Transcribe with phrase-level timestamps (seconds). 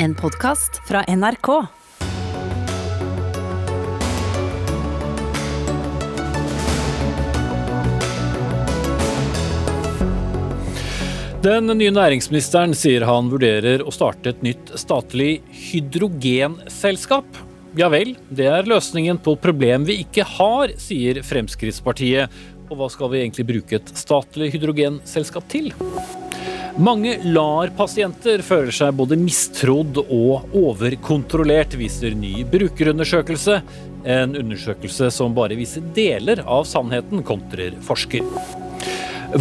[0.00, 1.48] En podkast fra NRK.
[11.42, 17.26] Den nye næringsministeren sier han vurderer å starte et nytt statlig hydrogenselskap.
[17.78, 22.38] Ja vel, det er løsningen på problem vi ikke har, sier Fremskrittspartiet.
[22.70, 25.72] Og hva skal vi egentlig bruke et statlig hydrogenselskap til?
[26.78, 33.56] Mange LAR-pasienter føler seg både mistrodd og overkontrollert, viser ny brukerundersøkelse.
[34.06, 38.22] En undersøkelse som bare viser deler av sannheten, kontrer forsker.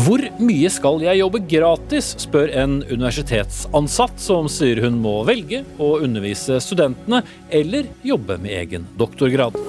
[0.02, 5.94] Hvor mye skal jeg jobbe gratis, spør en universitetsansatt som sier hun må velge å
[6.02, 7.22] undervise studentene
[7.54, 9.62] eller jobbe med egen doktorgrad.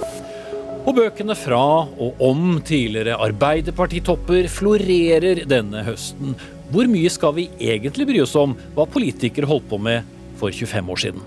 [0.89, 6.33] Og bøkene fra og om tidligere Arbeiderpartitopper florerer denne høsten.
[6.69, 10.05] Hvor mye skal vi egentlig bry oss om hva politikere holdt på med
[10.37, 11.23] for 25 år siden?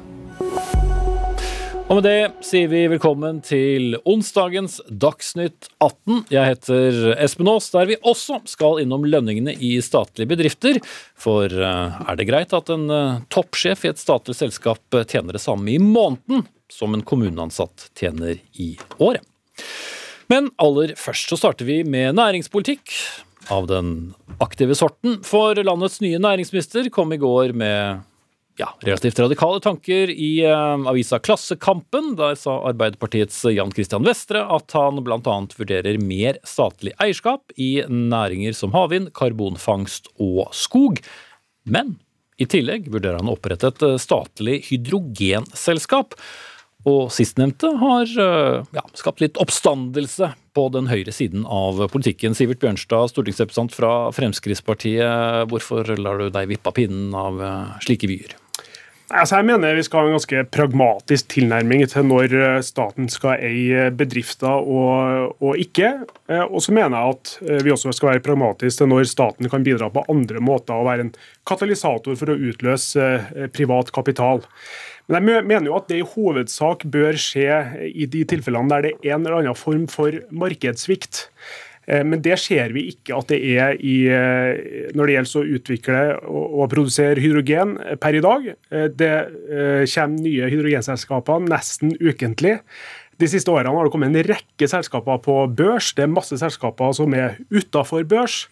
[1.92, 6.22] Og med det sier vi velkommen til onsdagens Dagsnytt 18.
[6.32, 10.78] Jeg heter Espen Aas, der vi også skal innom lønningene i statlige bedrifter.
[11.20, 15.44] For eh, er det greit at en eh, toppsjef i et statlig selskap tjener det
[15.44, 19.26] samme i måneden som en kommuneansatt tjener i året?
[20.32, 22.94] Men aller først så starter vi med næringspolitikk
[23.52, 25.20] av den aktive sorten.
[25.28, 28.02] For landets nye næringsminister kom i går med
[28.60, 32.14] ja, relativt radikale tanker i eh, avisa Klassekampen.
[32.20, 35.38] Der sa Arbeiderpartiets Jan Christian Vestre at han bl.a.
[35.58, 41.02] vurderer mer statlig eierskap i næringer som havvind, karbonfangst og skog.
[41.64, 41.98] Men
[42.42, 46.18] i tillegg vurderer han å opprette et eh, statlig hydrogenselskap.
[46.90, 52.36] Og sistnevnte har uh, ja, skapt litt oppstandelse på den høyre siden av politikken.
[52.38, 55.46] Sivert Bjørnstad, stortingsrepresentant fra Fremskrittspartiet.
[55.52, 57.40] Hvorfor lar du deg vippe av pinnen av
[57.86, 58.36] slike vyer?
[59.12, 63.42] Altså jeg mener vi skal ha en ganske pragmatisk tilnærming til når eh, staten skal
[63.44, 65.90] eie bedrifter og, og ikke.
[66.32, 69.52] Eh, og så mener jeg at eh, vi også skal være pragmatiske til når staten
[69.52, 71.12] kan bidra på andre måter og være en
[71.50, 73.10] katalysator for å utløse
[73.56, 74.46] privat kapital.
[75.10, 77.58] Men jeg mener jo at det i hovedsak bør skje
[77.90, 81.26] i de tilfellene der det er en eller annen form for markedssvikt.
[81.90, 85.58] Eh, men det ser vi ikke at det er i, eh, når det gjelder å
[85.58, 88.50] utvikle og, produsere hydrogen per i dag.
[88.72, 89.14] Eh, det
[89.92, 92.60] kommer nye hydrogenselskaper nesten ukentlig.
[93.22, 95.92] De siste årene har det kommet en rekke selskaper på børs.
[95.94, 98.48] Det er masse selskaper som er utafor børs.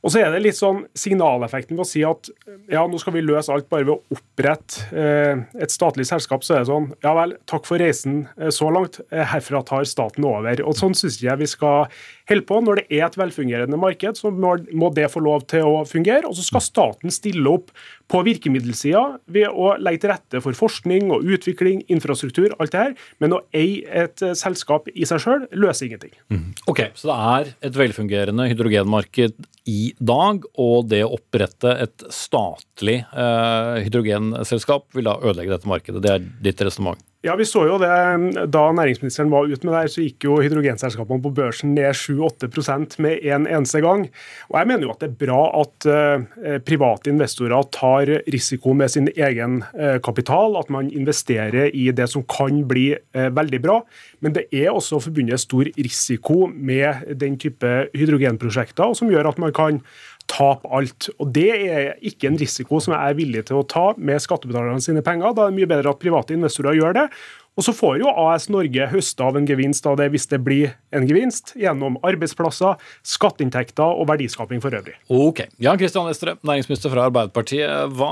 [0.00, 2.30] Og så er det litt sånn signaleffekten ved å si at
[2.72, 6.44] ja, nå skal vi løse alt bare ved å opprette eh, et statlig selskap.
[6.46, 9.02] Så er det sånn ja vel, takk for reisen eh, så langt.
[9.12, 10.64] Eh, herfra tar staten over.
[10.64, 11.90] Og Sånn syns jeg vi skal
[12.30, 12.60] holde på.
[12.64, 16.28] Når det er et velfungerende marked, så må, det få lov til å fungere.
[16.28, 17.72] Og så skal staten stille opp
[18.10, 22.96] på virkemiddelsida ved å legge til rette for forskning og utvikling, infrastruktur, alt det her.
[23.22, 26.14] Men å eie et selskap i seg sjøl løser ingenting.
[26.32, 26.48] Mm.
[26.70, 33.00] Ok, Så det er et velfungerende hydrogenmarked i dag, og det å opprette et statlig
[33.04, 36.02] eh, hydrogenselskap vil da ødelegge dette markedet.
[36.02, 37.00] Det er ditt resonnement?
[37.20, 37.88] Ja, vi så jo det
[38.48, 42.96] Da næringsministeren var ute med det her, så gikk jo hydrogenselskapene på børsen ned 7-8%
[43.04, 44.06] med en eneste gang.
[44.48, 48.88] Og Jeg mener jo at det er bra at uh, private investorer tar risiko med
[48.88, 53.82] sin egen uh, kapital, at man investerer i det som kan bli uh, veldig bra.
[54.24, 59.52] Men det er også forbundet stor risiko med den type hydrogenprosjekter, som gjør at man
[59.52, 59.82] kan
[60.30, 61.10] tape alt.
[61.18, 64.82] Og Det er ikke en risiko som jeg er villig til å ta med skattebetalerne
[64.84, 65.34] sine penger.
[65.34, 67.06] Da er det mye bedre at private investorer gjør det.
[67.58, 70.70] Og så får jo AS Norge høste av en gevinst av det hvis det blir
[70.96, 74.94] en gevinst, gjennom arbeidsplasser, skatteinntekter og verdiskaping for øvrig.
[75.12, 75.42] Ok.
[75.60, 77.90] Jan Kristian Vestre, næringsminister fra Arbeiderpartiet.
[77.98, 78.10] Hva,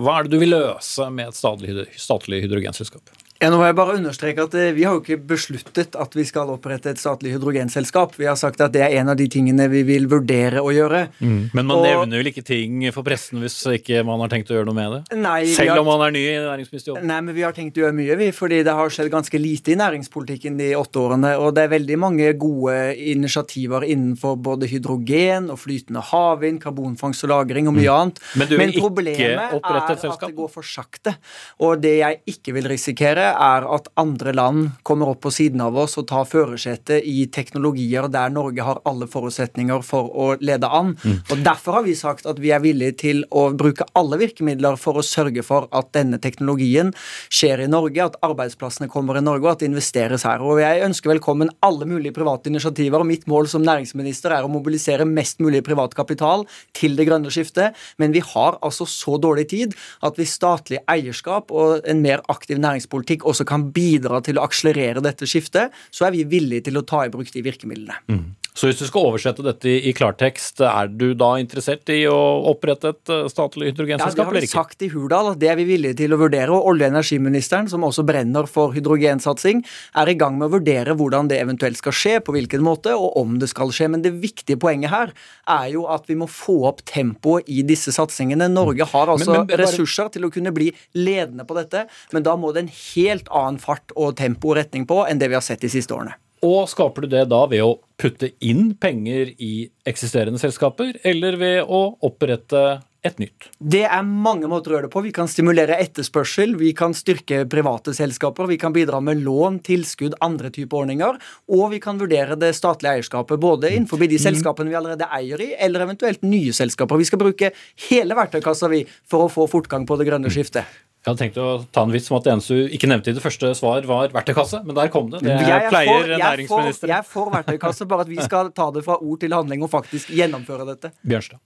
[0.00, 3.12] hva, er det du vil løse med et statlig, statlig hydrogenselskap?
[3.40, 6.26] Ja, nå må jeg bare understreke at eh, Vi har jo ikke besluttet at vi
[6.28, 8.12] skal opprette et statlig hydrogenselskap.
[8.20, 11.06] Vi har sagt at det er en av de tingene vi vil vurdere å gjøre.
[11.24, 11.38] Mm.
[11.56, 14.58] Men man og, nevner vel ikke ting for pressen hvis ikke man har tenkt å
[14.58, 15.20] gjøre noe med det?
[15.22, 17.06] Nei, Selv har, om man er ny i næringsministerjobben?
[17.08, 18.28] Nei, men vi har tenkt å gjøre mye, vi.
[18.36, 21.32] Fordi det har skjedd ganske lite i næringspolitikken de åtte årene.
[21.40, 22.76] Og det er veldig mange gode
[23.14, 27.96] initiativer innenfor både hydrogen og flytende havvind, karbonfangst og -lagring og mye mm.
[27.96, 28.22] annet.
[28.36, 31.16] Men du vil men ikke er at det går for sakte.
[31.64, 35.76] Og det jeg ikke vil risikere er at andre land kommer opp på siden av
[35.78, 40.94] oss og tar førersetet i teknologier der Norge har alle forutsetninger for å lede an.
[41.02, 41.18] Mm.
[41.30, 45.00] Og Derfor har vi sagt at vi er villige til å bruke alle virkemidler for
[45.00, 46.92] å sørge for at denne teknologien
[47.32, 50.42] skjer i Norge, at arbeidsplassene kommer i Norge, og at det investeres her.
[50.44, 53.00] Og Jeg ønsker velkommen alle mulige private initiativer.
[53.00, 56.46] og Mitt mål som næringsminister er å mobilisere mest mulig privat kapital
[56.76, 57.76] til det grønne skiftet.
[57.98, 62.60] Men vi har altså så dårlig tid at hvis statlig eierskap og en mer aktiv
[62.60, 66.84] næringspolitikk også kan bidra til å akselerere dette skiftet, så er vi villige til å
[66.86, 68.00] ta i bruk de virkemidlene.
[68.10, 68.24] Mm.
[68.54, 72.18] Så hvis du skal oversette dette i klartekst, er du da interessert i å
[72.50, 74.50] opprette et eh, statlig hydrogenselskap, eller ikke?
[74.50, 76.50] Ja, det har vi sagt i Hurdal, det er vi villige til å vurdere.
[76.56, 79.62] Og olje- og energiministeren, som også brenner for hydrogensatsing,
[80.02, 83.14] er i gang med å vurdere hvordan det eventuelt skal skje, på hvilken måte, og
[83.20, 83.90] om det skal skje.
[83.94, 85.14] Men det viktige poenget her
[85.46, 88.50] er jo at vi må få opp tempoet i disse satsingene.
[88.50, 89.62] Norge har altså men, men, bare...
[89.62, 93.62] ressurser til å kunne bli ledende på dette, men da må det en helt annen
[93.62, 96.18] fart og tempo og retning på enn det vi har sett de siste årene.
[96.46, 101.60] Og skaper du det da ved å putte inn penger i eksisterende selskaper, eller ved
[101.68, 102.62] å opprette
[103.06, 103.48] et nytt?
[103.58, 105.02] Det er mange måter å gjøre det på.
[105.06, 110.18] Vi kan stimulere etterspørsel, vi kan styrke private selskaper, vi kan bidra med lån, tilskudd,
[110.24, 111.16] andre typer ordninger,
[111.52, 114.24] og vi kan vurdere det statlige eierskapet, både innenfor de mm.
[114.26, 117.00] selskapene vi allerede eier i, eller eventuelt nye selskaper.
[117.00, 117.52] Vi skal bruke
[117.88, 120.68] hele verktøykassa vi for å få fortgang på det grønne skiftet.
[121.00, 123.16] Jeg hadde tenkt å ta en vits om at det eneste du ikke nevnte i
[123.16, 125.22] det første svar, var verktøykasse, men der kom det.
[125.24, 126.92] Det jeg pleier for, næringsministeren.
[126.92, 130.12] Jeg får verktøykasse, bare at vi skal ta det fra ord til handling og faktisk
[130.12, 130.92] gjennomføre dette.
[131.00, 131.40] Bjørnstad.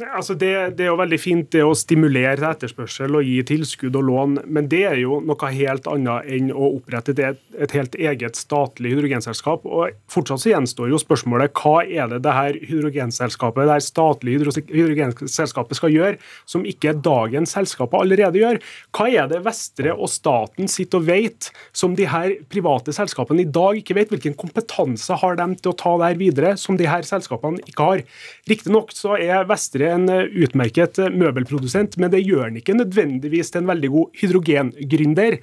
[0.00, 3.96] Altså det, det, er jo veldig fint det å stimulere til etterspørsel og gi tilskudd
[4.00, 7.98] og lån, men det er jo noe helt annet enn å opprette et, et helt
[8.00, 9.66] eget statlig hydrogenselskap.
[9.68, 14.54] og Fortsatt så gjenstår jo spørsmålet hva er det det her hydrogenselskapet, det her statlige
[14.72, 16.16] hydrogenselskapet skal gjøre,
[16.48, 18.62] som ikke dagens selskaper allerede gjør?
[18.96, 23.52] Hva er det Vestre og staten sitter og vet, som de her private selskapene i
[23.60, 24.16] dag ikke vet?
[24.16, 27.92] Hvilken kompetanse har de til å ta det her videre, som de her selskapene ikke
[27.92, 28.04] har?
[28.48, 32.76] Riktignok så er Vestre Vestre en eh, utmerket eh, møbelprodusent, men det gjør han ikke
[32.76, 35.38] nødvendigvis til en veldig god hydrogengründer.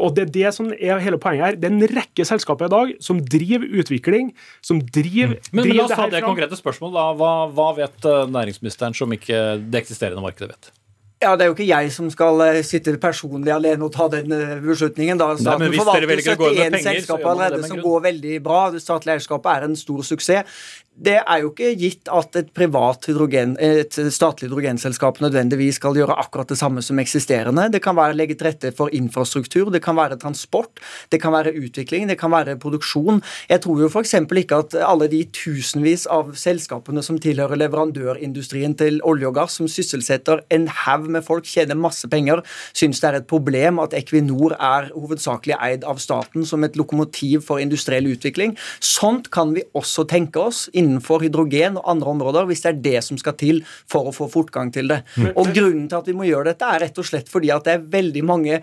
[0.00, 1.60] Og det er det som er hele poenget her.
[1.60, 5.48] Det er en rekke selskaper i dag som driver utvikling, som driver, mm.
[5.52, 6.92] men, driver men la oss ta det konkrete spørsmål.
[6.96, 7.06] da.
[7.20, 10.76] Hva, hva vet eh, næringsministeren som ikke det eksisterende markedet vet?
[11.20, 14.32] Ja, Det er jo ikke jeg som skal sitte personlig alene og ta den
[14.64, 15.18] beslutningen.
[15.20, 18.62] da Staten Nei, forvalter 71 selskaper allerede som går veldig bra.
[18.72, 20.62] Det statlige eierskapet er en stor suksess
[20.98, 26.48] det er jo ikke gitt at et hydrogen, et statlig hydrogenselskap nødvendigvis skal gjøre akkurat
[26.48, 27.70] det samme som eksisterende.
[27.72, 31.54] Det kan være legge til rette for infrastruktur, det kan være transport, det kan være
[31.56, 33.22] utvikling, det kan være produksjon.
[33.48, 34.14] Jeg tror jo f.eks.
[34.14, 39.68] ikke at alle de tusenvis av selskapene som tilhører leverandørindustrien til olje og gass, som
[39.68, 42.44] sysselsetter en haug med folk, tjener masse penger,
[42.74, 47.46] syns det er et problem at Equinor er hovedsakelig eid av staten som et lokomotiv
[47.48, 48.56] for industriell utvikling.
[48.84, 52.84] Sånt kan vi også tenke oss innen innenfor hydrogen og andre områder, hvis det er
[52.90, 55.02] det som skal til for å få fortgang til det.
[55.32, 57.78] Og Grunnen til at vi må gjøre dette, er rett og slett fordi at det
[57.78, 58.62] er veldig mange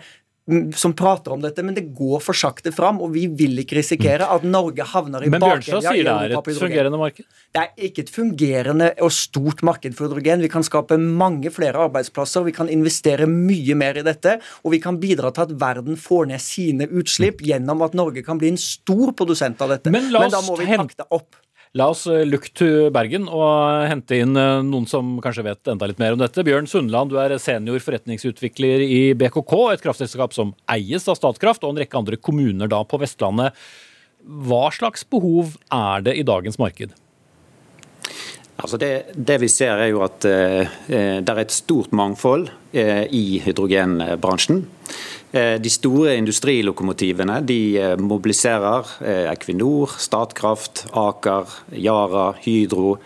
[0.74, 4.24] som prater om dette, men det går for sakte fram, og vi vil ikke risikere
[4.32, 5.34] at Norge havner i bakevja.
[5.34, 7.26] Men Bjørnstad sier det er et fungerende marked?
[7.52, 10.44] Det er ikke et fungerende og stort marked for hydrogen.
[10.44, 14.80] Vi kan skape mange flere arbeidsplasser, vi kan investere mye mer i dette, og vi
[14.84, 18.62] kan bidra til at verden får ned sine utslipp gjennom at Norge kan bli en
[18.62, 19.92] stor produsent av dette.
[19.92, 21.28] Men, men da må vi takte opp.
[21.76, 25.88] La oss eh, look to Bergen og hente inn eh, noen som kanskje vet enda
[25.90, 26.44] litt mer om dette.
[26.46, 31.74] Bjørn Sundland, du er senior forretningsutvikler i BKK, et kraftselskap som eies av Statkraft og
[31.74, 33.58] en rekke andre kommuner da på Vestlandet.
[34.24, 36.96] Hva slags behov er det i dagens marked?
[38.58, 42.48] Altså det, det, vi ser er jo at eh, eh det er et stort mangfold
[42.72, 44.64] eh, i hydrogenbransjen.
[45.30, 52.98] Eh, de store industrilokomotivene de eh, mobiliserer eh, Equinor, Statkraft, Aker, Yara, Hydro.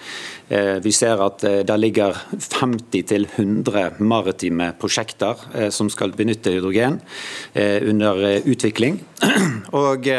[0.52, 5.38] Vi ser at det ligger 50-100 maritime prosjekter
[5.72, 6.98] som skal benytte hydrogen
[7.88, 8.98] under utvikling.
[9.80, 10.10] Og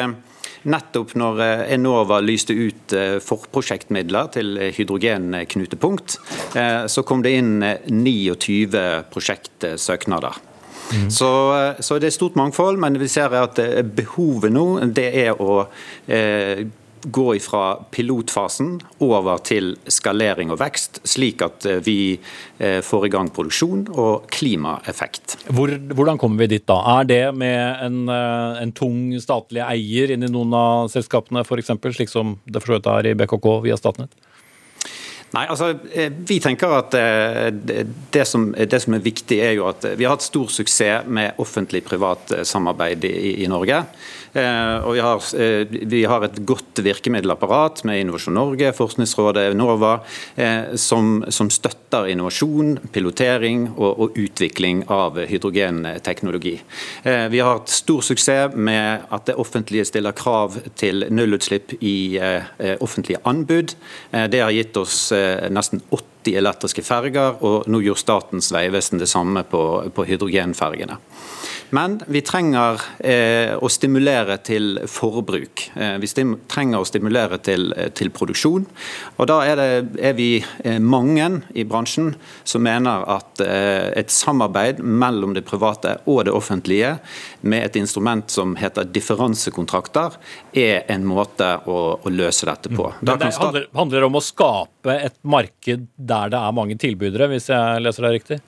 [0.70, 1.42] nettopp når
[1.74, 6.18] Enova lyste ut forprosjektmidler til hydrogenknutepunkt,
[6.88, 7.54] så kom det inn
[7.92, 10.42] 29 prosjektsøknader.
[10.92, 11.12] Mm.
[11.12, 15.10] Så, eh, så, det er stort mangfold, men vi ser at eh, behovet nå det
[15.24, 15.64] er å
[16.08, 16.66] eh,
[17.06, 21.98] gå fra pilotfasen over til skalering og vekst, slik at eh, vi
[22.84, 25.36] får i gang produksjon og klimaeffekt.
[25.52, 26.78] Hvor, hvordan kommer vi dit da?
[27.00, 32.12] Er det med en, en tung statlig eier inn i noen av selskapene f.eks., slik
[32.12, 34.16] som det for så vidt er i BKK via Statnett?
[35.34, 37.50] Nei, altså, eh, Vi tenker at eh,
[38.14, 41.40] det som, det som, er viktig, er jo at vi har hatt stor suksess med
[41.42, 43.82] offentlig-privat samarbeid i, i Norge.
[44.34, 45.26] Og vi har,
[45.94, 49.92] vi har et godt virkemiddelapparat med Innovasjon Norge, Forskningsrådet, Enova,
[50.80, 56.56] som, som støtter innovasjon, pilotering og, og utvikling av hydrogenteknologi.
[57.04, 62.18] Vi har hatt stor suksess med at det offentlige stiller krav til nullutslipp i
[62.82, 63.76] offentlige anbud.
[64.10, 65.12] Det har gitt oss
[65.54, 69.64] nesten 80 80 elektriske ferger, og nå gjør Statens vegvesen det samme på,
[69.94, 71.00] på hydrogenfergene.
[71.74, 75.64] Men vi trenger eh, å stimulere til forbruk.
[75.74, 76.10] Eh, vi
[76.52, 78.68] trenger å stimulere til, eh, til produksjon.
[79.18, 81.26] Og Da er, det, er vi eh, mange
[81.58, 82.12] i bransjen
[82.46, 87.00] som mener at eh, et samarbeid mellom det private og det offentlige
[87.42, 90.20] med et instrument som heter differansekontrakter,
[90.54, 92.92] er en måte å, å løse dette på.
[92.92, 93.02] Mm.
[93.02, 97.50] Da det handler, handler om å skape et marked der det er mange tilbydere, hvis
[97.50, 98.44] jeg leser det riktig?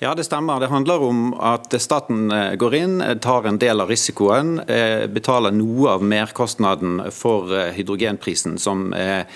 [0.00, 0.60] Ja, det stemmer.
[0.60, 5.08] Det handler om at staten eh, går inn, eh, tar en del av risikoen, eh,
[5.10, 9.26] betaler noe av merkostnaden for hydrogenprisen, som er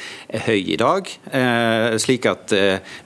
[0.47, 1.09] høy i dag.
[1.99, 2.53] Slik at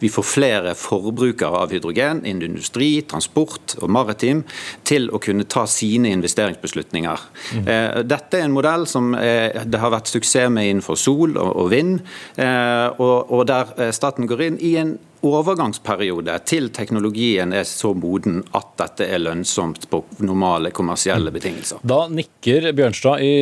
[0.01, 4.45] vi får flere forbrukere av hydrogen innen industri, transport og maritim
[4.85, 7.25] til å kunne ta sine investeringsbeslutninger.
[7.57, 7.67] Mm.
[8.09, 12.01] Dette er en modell som det har vært suksess med innenfor sol og vind,
[12.37, 14.97] og der staten går inn i en
[15.27, 21.83] overgangsperiode til teknologien er så moden at dette er lønnsomt på normale kommersielle betingelser.
[21.87, 23.35] Da nikker Bjørnstad i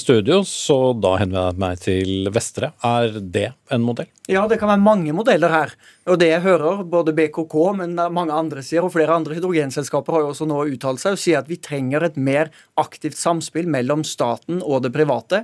[0.00, 2.72] studio, så da henvender jeg meg til Vestre.
[2.84, 4.10] Er det en modell?
[4.30, 5.72] Ja, det kan være mange modeller her.
[6.10, 10.22] Og det jeg hører, både BKK, men mange andre sier, og flere andre hydrogenselskaper har
[10.24, 14.04] jo også nå uttalt seg og sier at vi trenger et mer aktivt samspill mellom
[14.06, 15.42] staten og det private.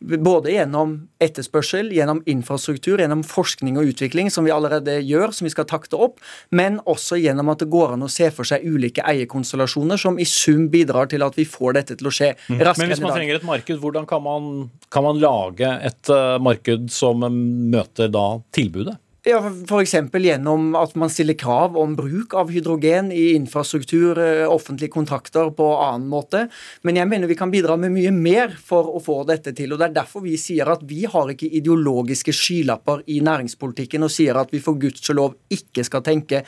[0.00, 5.52] Både gjennom etterspørsel, gjennom infrastruktur, gjennom forskning og utvikling, som vi allerede gjør, som vi
[5.54, 9.04] skal takte opp, men også gjennom at det går an å se for seg ulike
[9.06, 12.60] eierkonstellasjoner som i sum bidrar til at vi får dette til å skje mm.
[12.60, 14.52] raskere Men hvis man trenger et marked, hvordan kan man,
[14.92, 18.98] kan man lage et uh, marked som møter da tilbudet?
[19.26, 19.94] Ja, F.eks.
[20.14, 25.66] gjennom at man stiller krav om bruk av hydrogen i infrastruktur, eh, offentlige kontrakter på
[25.82, 26.44] annen måte.
[26.86, 29.72] Men jeg mener vi kan bidra med mye mer for å få dette til.
[29.72, 34.14] og Det er derfor vi sier at vi har ikke ideologiske skylapper i næringspolitikken og
[34.14, 36.44] sier at vi for guds lov ikke skal tenke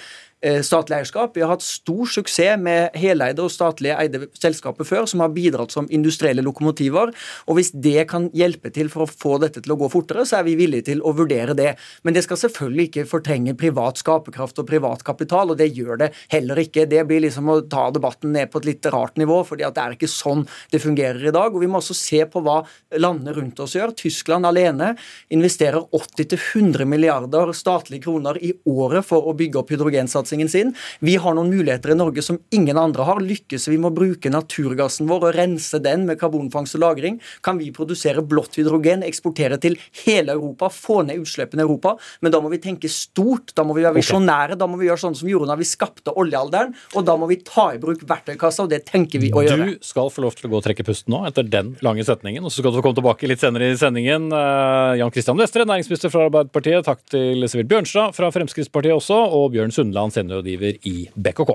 [0.63, 1.35] statlig eierskap.
[1.35, 5.73] Vi har hatt stor suksess med heleide og statlige eide selskaper før, som har bidratt
[5.75, 7.11] som industrielle lokomotiver.
[7.47, 10.39] og Hvis det kan hjelpe til for å få dette til å gå fortere, så
[10.39, 11.75] er vi villige til å vurdere det.
[12.05, 16.13] Men det skal selvfølgelig ikke fortrenge privat skaperkraft og privat kapital, og det gjør det
[16.31, 16.87] heller ikke.
[16.87, 19.85] Det blir liksom å ta debatten ned på et litt rart nivå, fordi at det
[19.85, 21.51] er ikke sånn det fungerer i dag.
[21.55, 22.61] og Vi må også se på hva
[22.95, 23.97] landene rundt oss gjør.
[23.99, 24.95] Tyskland alene
[25.35, 30.75] investerer 80-100 milliarder statlige kroner i året for å bygge opp hydrogensatsing oljesatsingen sin.
[31.01, 33.21] Vi har noen muligheter i Norge som ingen andre har.
[33.21, 37.59] Lykkes vi med å bruke naturgassen vår og rense den med karbonfangst og -lagring, kan
[37.59, 41.97] vi produsere blått hydrogen, eksportere til hele Europa, få ned utslippene i Europa.
[42.21, 44.99] Men da må vi tenke stort, da må vi være visjonære, da må vi gjøre
[44.99, 48.03] sånn som vi gjorde da vi skapte oljealderen, og da må vi ta i bruk
[48.03, 49.79] verktøykassa, og det tenker vi å gjøre.
[49.79, 52.45] Du skal få lov til å gå og trekke pusten nå, etter den lange setningen,
[52.45, 54.31] og så skal du få komme tilbake litt senere i sendingen.
[54.33, 59.53] Uh, Jan Christian Vestre, næringsminister fra Arbeiderpartiet, takk til Sivert Bjørnstad fra Fremskrittspartiet også, og
[59.55, 61.55] Bjørn Sundland, seniorrådgiver i BKK.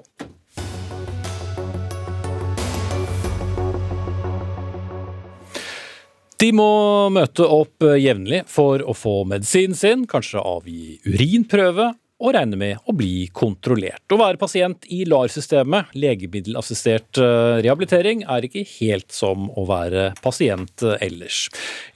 [6.44, 6.72] De må
[7.16, 11.94] møte opp jevnlig for å få medisinen sin, kanskje avgi urinprøve
[12.24, 14.06] og regne med å bli kontrollert.
[14.08, 20.86] Å være pasient i LAR-systemet, legemiddelassistert eh, rehabilitering, er ikke helt som å være pasient
[20.88, 21.46] eh, ellers.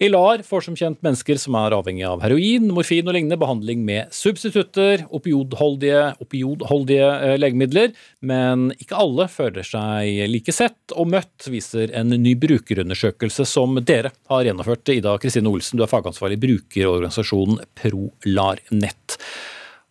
[0.03, 3.85] I LAR får som kjent mennesker som er avhengig av heroin, morfin og lignende behandling
[3.87, 11.47] med substitutter, opiodholdige, opiodholdige eh, legemidler, men ikke alle føler seg like sett og møtt,
[11.47, 14.91] viser en ny brukerundersøkelse som dere har gjennomført.
[14.91, 19.21] Ida Kristine Olsen, du er fagansvarlig i brukerorganisasjonen ProLarNett.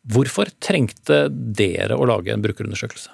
[0.06, 3.10] Hvorfor trengte dere å lage en brukerundersøkelse?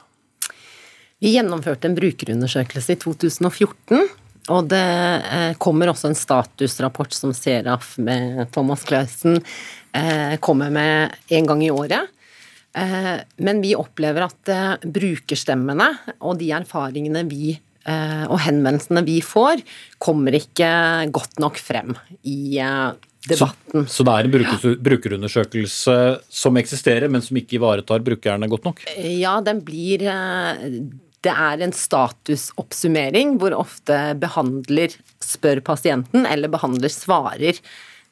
[1.22, 4.08] Vi gjennomførte en brukerundersøkelse i 2014.
[4.50, 11.14] Og det eh, kommer også en statusrapport som Seraf med Thomas Clausen eh, kommer med
[11.30, 12.10] en gang i året.
[12.74, 19.58] Eh, men vi opplever at brukerstemmene og de erfaringene vi og henvendelsene vi får,
[19.98, 20.68] kommer ikke
[21.10, 21.88] godt nok frem
[22.22, 22.54] i
[23.28, 23.86] debatten.
[23.86, 25.96] Så, så det er en brukerundersøkelse
[26.42, 28.84] som eksisterer, men som ikke ivaretar brukerne godt nok?
[28.98, 30.66] Ja, den blir eh,
[31.22, 37.60] det er en statusoppsummering hvor ofte behandler spør pasienten, eller behandler svarer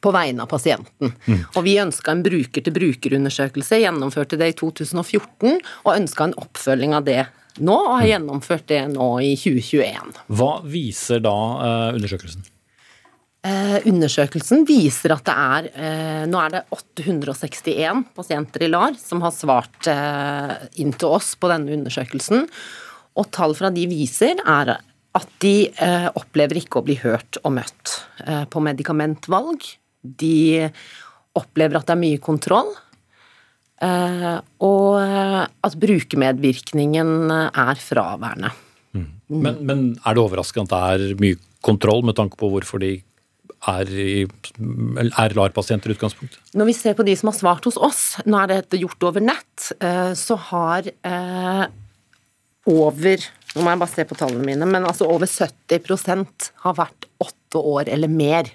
[0.01, 1.11] på vegne av pasienten.
[1.27, 1.43] Mm.
[1.53, 7.19] Og vi ønska en bruker-til-bruker-undersøkelse, gjennomførte det i 2014, og ønska en oppfølging av det
[7.59, 10.23] nå, og har gjennomført det nå i 2021.
[10.39, 12.47] Hva viser da uh, undersøkelsen?
[13.41, 19.23] Eh, undersøkelsen viser at det er eh, Nå er det 861 pasienter i LAR som
[19.25, 22.45] har svart eh, inn til oss på denne undersøkelsen.
[23.17, 24.75] Og tall fra de viser er
[25.17, 29.65] at de eh, opplever ikke å bli hørt og møtt eh, på medikamentvalg.
[30.05, 30.69] De
[31.37, 32.71] opplever at det er mye kontroll.
[33.81, 38.53] Eh, og at brukermedvirkningen er fraværende.
[38.93, 39.07] Mm.
[39.33, 42.99] Men, men er det overraskende at det er mye kontroll, med tanke på hvorfor de
[43.69, 46.39] er, er LAR-pasienter i utgangspunktet?
[46.57, 49.23] Når vi ser på de som har svart hos oss, nå er dette gjort over
[49.23, 51.67] nett, eh, så har eh,
[52.71, 57.09] over Nå må jeg bare se på tallene mine, men altså over 70% har vært
[57.19, 58.47] åtte år eller mer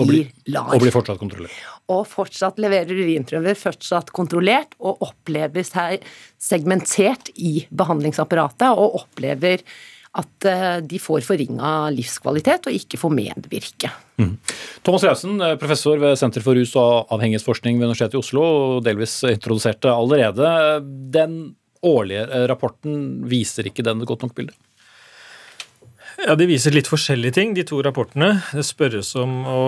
[0.00, 0.70] og bli, i LAR.
[0.72, 1.58] Og blir fortsatt kontrollert.
[1.92, 6.06] Og fortsatt leverer urinprøver, fortsatt kontrollert, og opplever seg
[6.40, 9.60] segmentert i behandlingsapparatet, og opplever
[10.18, 13.92] at eh, de får forringa livskvalitet og ikke får medvirke.
[14.18, 14.32] Mm.
[14.86, 18.44] Thomas Rausen, eh, professor ved Senter for rus- og avhengighetsforskning ved Universitetet i Oslo,
[18.82, 20.50] delvis introduserte allerede.
[21.14, 21.38] Den
[21.86, 24.56] årlige eh, rapporten, viser ikke den et godt nok bilde?
[26.26, 28.34] Ja, De viser litt forskjellige ting, de to rapportene.
[28.52, 29.60] Det spørres om å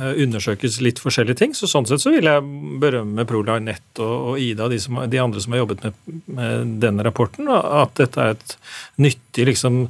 [0.00, 1.54] Eh, undersøkes litt forskjellige ting.
[1.56, 2.44] Så sånn sett så vil jeg
[2.80, 5.98] berømme Prolar Nett og, og Ida, de, som, de, andre som har jobbet med,
[6.38, 8.54] med denne rapporten, at dette er et
[9.02, 9.82] nyttig liksom,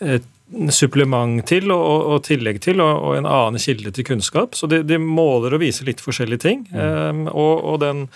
[0.00, 0.30] et
[0.72, 4.56] supplement til og, og, tillegg til, og, og, en annen kilde til kunnskap.
[4.56, 6.64] Så de, de måler og viser litt forskjellige ting.
[6.72, 6.80] Mm.
[6.80, 8.06] Um, og, og, den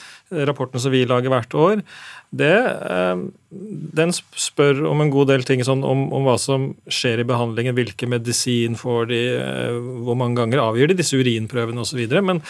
[0.49, 1.85] rapporten som vi lager hvert år,
[2.31, 2.57] det,
[2.93, 3.23] um,
[3.97, 7.77] den spør om en god del ting sånn, om, om, hva som skjer i behandlingen,
[7.79, 12.43] hvilke medisin får de, uh, hvor mange ganger avgir de disse urinprøvene osv., men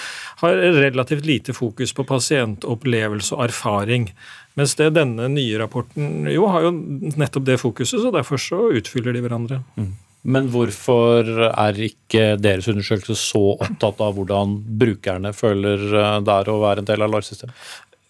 [0.42, 4.10] har relativt lite fokus på pasientopplevelse og erfaring.
[4.58, 9.14] Mens det denne nye rapporten jo har jo nettopp det fokuset, så derfor så utfyller
[9.14, 9.62] de hverandre.
[9.78, 9.94] Mm.
[10.28, 16.50] Men hvorfor er ikke deres undersøkelse så opptatt av hvordan brukerne føler eh, det er
[16.50, 17.54] å være en del av LAR-systemet?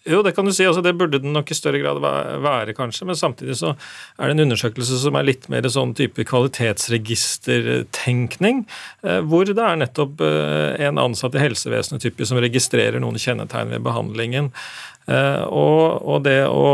[0.09, 0.65] Jo, det kan du si.
[0.65, 3.05] altså Det burde den nok i større grad være, kanskje.
[3.09, 3.69] Men samtidig så
[4.17, 8.57] er det en undersøkelse som er litt mer sånn type kvalitetsregistertenkning.
[9.03, 13.69] Eh, hvor det er nettopp eh, en ansatt i helsevesenet typisk som registrerer noen kjennetegn
[13.75, 14.45] ved behandlingen.
[15.09, 16.65] Eh, og, og det å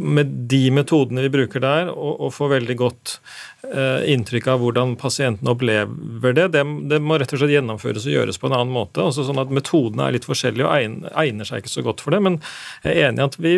[0.00, 3.12] med de metodene vi bruker der, og, og få veldig godt
[3.68, 8.14] eh, inntrykk av hvordan pasientene opplever det, det, det, må rett og slett gjennomføres og
[8.14, 9.02] gjøres på en annen måte.
[9.04, 12.22] altså sånn at Metodene er litt forskjellige og egner, seg ikke så godt for det.
[12.24, 12.38] Men
[12.84, 13.56] jeg er enig i at vi,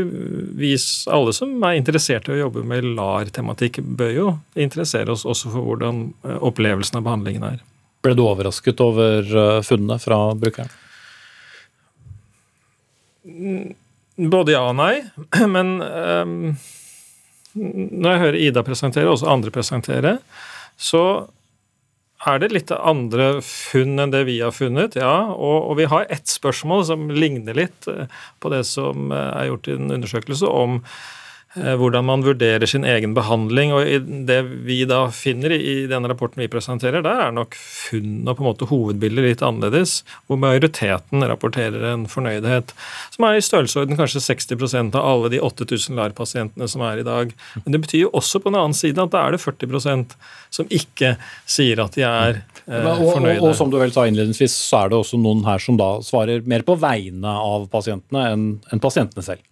[0.65, 0.73] vi
[1.13, 5.71] alle som er interessert i å jobbe med LAR-tematikk, bør jo interessere oss også for
[5.71, 7.61] hvordan eh, opplevelsen av behandlingen er.
[8.03, 10.79] Ble du overrasket over eh, funnene fra brukeren?
[14.17, 14.95] Både ja og nei.
[15.55, 16.35] Men um,
[17.55, 20.17] når jeg hører Ida presentere, og også andre presentere,
[20.81, 21.05] så
[22.23, 25.33] er det litt andre funn enn det vi har funnet, ja.
[25.35, 28.07] Og, og vi har ett spørsmål som ligner litt eh,
[28.39, 30.79] på det som eh, er gjort i en undersøkelse om
[31.55, 33.73] hvordan man vurderer sin egen behandling.
[33.77, 38.39] og Det vi da finner i denne rapporten vi presenterer, der er nok funn og
[38.39, 39.99] på en måte hovedbildet litt annerledes.
[40.27, 42.73] Hvor majoriteten rapporterer en fornøydhet
[43.13, 47.37] som er i størrelsesorden kanskje 60% av alle de 8000 LAR-pasientene som er i dag.
[47.65, 50.17] Men det betyr jo også på den annen side at da er det 40%
[50.53, 53.39] som ikke sier at de er eh, fornøyde.
[53.39, 55.77] Og, og, og, som du vel sa innledningsvis, så er det også noen her som
[55.81, 59.45] da svarer mer på vegne av pasientene enn en pasientene selv.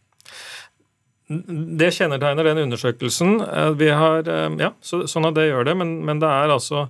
[1.31, 3.37] Det kjennetegner den undersøkelsen.
[3.47, 6.55] Eh, vi har, eh, ja, så, sånn at det gjør det, men, men det er
[6.59, 6.89] altså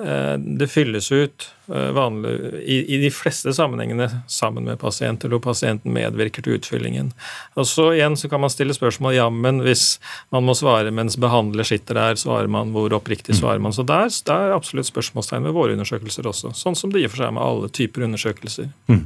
[0.00, 2.30] Eh, det fylles ut vanlig,
[2.62, 7.12] i, i, de fleste sammenhengene sammen med pasient, eller hvor pasienten medvirker til utfyllingen.
[7.58, 9.98] Og så igjen så kan man stille spørsmål ja, men hvis
[10.34, 13.74] man må svare mens behandler sitter der, svarer man hvor oppriktig svarer man.
[13.76, 16.54] Så der, der er absolutt spørsmålstegn ved våre undersøkelser også.
[16.58, 18.70] Sånn som det og for seg med alle typer undersøkelser.
[18.90, 19.04] Mm.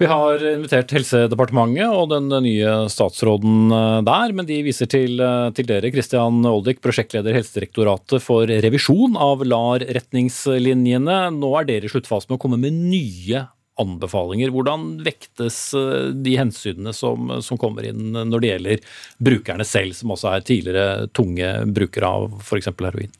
[0.00, 5.20] Vi har invitert Helsedepartementet og den nye statsråden eh, der, men de viser til,
[5.56, 11.30] til dere, Christian Oldik, prosjektleder Helsedirektoratet for revisjon av LAR-retning retningslinjene.
[11.36, 13.46] Nå er dere i sluttfasen med å komme med nye
[13.80, 14.50] anbefalinger.
[14.50, 18.90] Hvordan vektes eh, de hensynene som, som, kommer inn når det gjelder
[19.30, 22.72] brukerne selv, som også er tidligere tunge brukere av f.eks.
[22.80, 23.16] heroin?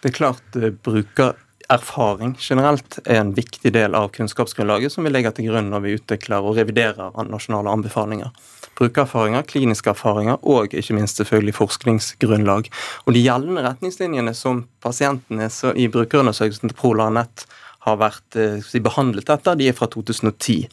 [0.00, 5.36] Det er klart eh, brukererfaring generelt er en viktig del av kunnskapsgrunnlaget som vi legger
[5.36, 8.32] til grunn når vi utvikler og reviderer nasjonale anbefalinger.
[8.80, 12.70] Brukererfaringer, kliniske erfaringer og ikke minst selvfølgelig forskningsgrunnlag.
[13.04, 17.44] Og De gjeldende retningslinjene som pasientene i brukerundersøkelsen til ProLarNet
[17.86, 20.66] har vært si, behandlet etter, de er fra 2010.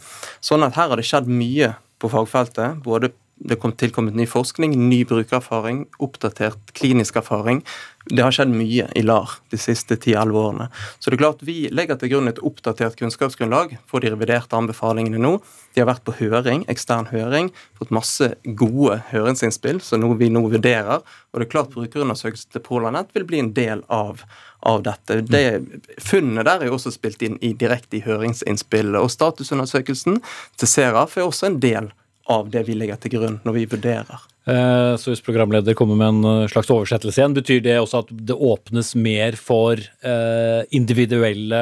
[0.44, 2.84] Sånn at her har det skjedd mye på fagfeltet.
[2.84, 7.62] både det kom tilkommet ny forskning, ny brukererfaring, oppdatert klinisk erfaring.
[8.10, 10.68] Det har skjedd mye i LAR de siste 10-11 årene.
[11.00, 15.22] Så det er klart Vi legger til grunn et oppdatert kunnskapsgrunnlag for de reviderte anbefalingene
[15.22, 15.36] nå.
[15.76, 21.06] De har vært på høring, ekstern høring, fått masse gode høringsinnspill, noe vi nå vurderer.
[21.32, 24.24] Og det er klart Brukerundersøkelsen til Polarnett vil bli en del av,
[24.66, 25.22] av dette.
[25.28, 25.46] Det,
[26.02, 28.98] funnene der er jo også spilt inn i direkte i høringsinnspillet.
[28.98, 30.22] Og statusundersøkelsen
[30.58, 31.96] til Seraf er også en del av
[32.52, 34.26] det vi legger til grunn når vi vurderer.
[34.48, 38.14] Eh, så hvis programleder kommer med en eh, slags oversettelse igjen, betyr det også at
[38.30, 41.62] det åpnes mer for eh, individuelle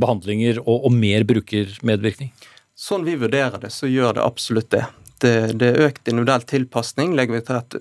[0.00, 2.32] behandlinger og mer brukermedvirkning?
[2.76, 4.84] Sånn vi vurderer det, så gjør det absolutt det.
[5.22, 7.76] Det, det er økt individuell tilpasning legger vi til at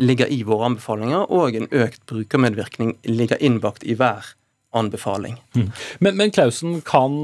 [0.00, 4.30] ligger i våre anbefalinger, og en økt brukermedvirkning ligger innbakt i hver
[4.76, 5.36] anbefaling.
[5.56, 5.68] Mm.
[6.04, 7.14] Men, men, Klausen, kan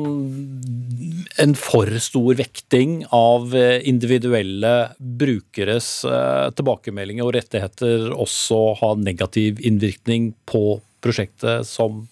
[1.43, 9.61] en for stor vekting av eh, individuelle brukeres eh, tilbakemeldinger og rettigheter også ha negativ
[9.65, 12.07] innvirkning på prosjektet som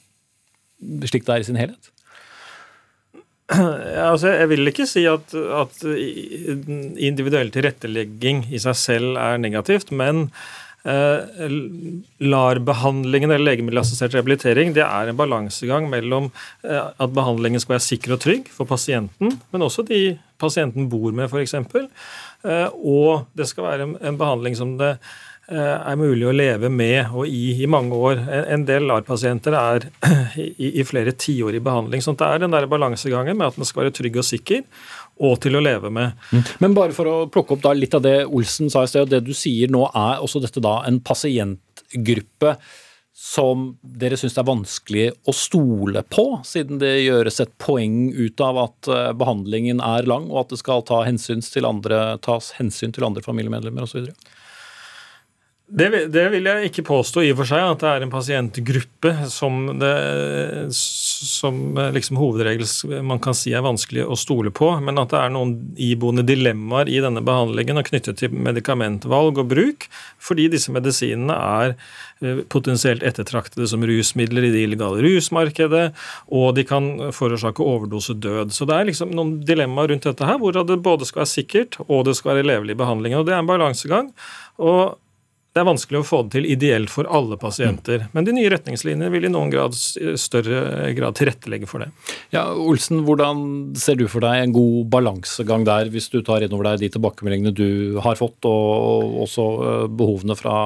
[0.81, 1.91] slik det er i sin helhet?
[3.51, 10.29] Altså jeg vil ikke si at, at individuell tilrettelegging i seg selv er negativt, men
[10.85, 16.31] LAR-behandlingen eller legemiddelassistert rehabilitering det er en balansegang mellom
[16.65, 21.13] eh, at behandlingen skal være sikker og trygg for pasienten, men også de pasienten bor
[21.13, 21.55] med, f.eks.
[21.55, 24.97] Eh, og det skal være en behandling som det
[25.51, 28.23] er mulig å leve med og i i mange år.
[28.55, 29.83] En del LAR-pasienter er
[30.39, 31.99] i, i flere tiår i behandling.
[32.05, 34.63] Så det er den der balansegangen med at den skal være trygg og sikker,
[35.21, 36.17] og til å leve med.
[36.33, 36.45] Mm.
[36.65, 39.25] Men bare for å plukke opp litt av det Olsen sa i sted, og det
[39.27, 42.57] du sier nå, er også dette da en pasientgruppe
[43.21, 48.61] som dere syns er vanskelig å stole på, siden det gjøres et poeng ut av
[48.63, 52.95] at eh, behandlingen er lang, og at det skal ta hensyn til andre, tas hensyn
[52.97, 54.09] til andre familiemedlemmer osv.?
[55.73, 59.11] Det, det, vil jeg ikke påstå i og for seg, at det er en pasientgruppe
[59.31, 59.91] som, det,
[60.75, 61.61] som
[61.95, 62.65] liksom hovedregel
[63.07, 66.91] man kan si er vanskelig å stole på, men at det er noen iboende dilemmaer
[66.91, 69.87] i denne behandlingen og knyttet til medikamentvalg og bruk,
[70.19, 75.85] fordi disse medisinene er eh, potensielt ettertraktede som rusmidler i det illegale rusmarkedet,
[76.35, 78.51] og de kan forårsake overdosedød.
[78.57, 81.79] Så det er liksom noen dilemmaer rundt dette her, hvor det både skal være sikkert
[81.87, 83.15] og det skal være levelig behandling.
[83.15, 84.11] og Det er en balansegang.
[84.59, 84.99] og
[85.51, 88.05] det er vanskelig å få det til ideelt for alle pasienter.
[88.15, 91.89] Men de nye retningslinjene vil i noen grad større grad tilrettelegge for det.
[92.31, 93.43] Ja, Olsen, hvordan
[93.79, 97.55] ser du for deg en god balansegang der, hvis du tar innover deg de tilbakemeldingene
[97.57, 100.57] du har fått, og også øh, behovene fra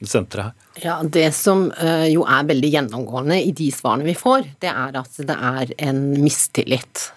[0.00, 0.58] senteret her?
[0.80, 1.68] Ja, Det som
[2.08, 6.06] jo er veldig gjennomgående i de svarene vi får, det er at det er en
[6.16, 7.10] mistillit.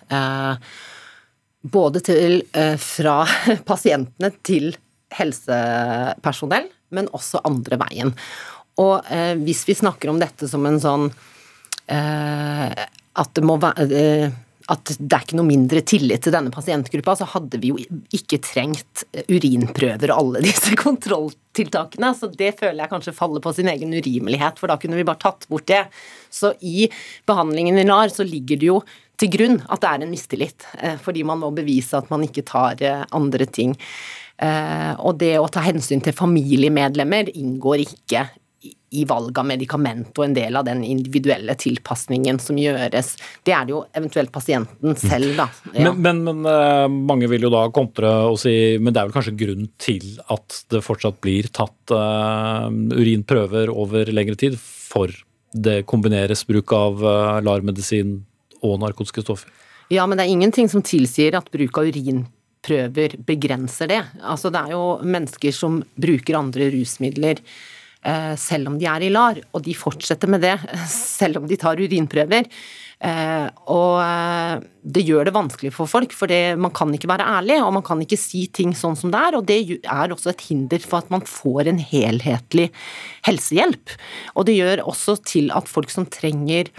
[1.64, 2.42] Både til,
[2.84, 3.22] fra
[3.72, 4.76] pasientene til
[5.18, 8.14] helsepersonell, men også andre veien.
[8.82, 11.06] Og eh, hvis vi snakker om dette som en sånn
[11.88, 14.28] eh, at det må eh,
[14.66, 17.78] at det er ikke noe mindre tillit til denne pasientgruppa, så hadde vi jo
[18.18, 22.12] ikke trengt urinprøver og alle disse kontrolltiltakene.
[22.18, 25.22] Så det føler jeg kanskje faller på sin egen urimelighet, for da kunne vi bare
[25.22, 25.84] tatt bort det.
[26.34, 26.90] Så i
[27.30, 28.80] behandlingen i LAR så ligger det jo
[29.22, 32.44] til grunn at det er en mistillit, eh, fordi man må bevise at man ikke
[32.50, 33.78] tar eh, andre ting.
[34.36, 38.26] Eh, og det å ta hensyn til familiemedlemmer inngår ikke
[38.96, 43.14] i valg av medikament og en del av den individuelle tilpasningen som gjøres.
[43.46, 45.48] Det er det jo eventuelt pasienten selv, da.
[45.76, 45.92] Ja.
[45.92, 49.18] Men, men, men, eh, mange vil jo da kontre og si men det er vel
[49.18, 55.12] kanskje grunn til at det fortsatt blir tatt uh, urinprøver over lengre tid for
[55.56, 57.04] det kombineres bruk av
[57.46, 58.18] LAR-medisin
[58.66, 59.52] og narkotiske stoffer?
[59.94, 62.26] Ja, men det er ingenting som tilsier at bruk av urin
[62.66, 64.02] prøver begrenser det.
[64.26, 67.42] Altså det er jo mennesker som bruker andre rusmidler
[68.06, 70.58] eh, selv om de er i LAR, og de fortsetter med det
[70.92, 72.50] selv om de tar urinprøver.
[73.06, 74.64] Eh, og eh,
[74.96, 77.86] det gjør det vanskelig for folk, for det, man kan ikke være ærlig, og man
[77.86, 79.40] kan ikke si ting sånn som det er.
[79.40, 82.70] Og det er også et hinder for at man får en helhetlig
[83.28, 83.98] helsehjelp.
[84.36, 86.72] Og det gjør også til at folk som trenger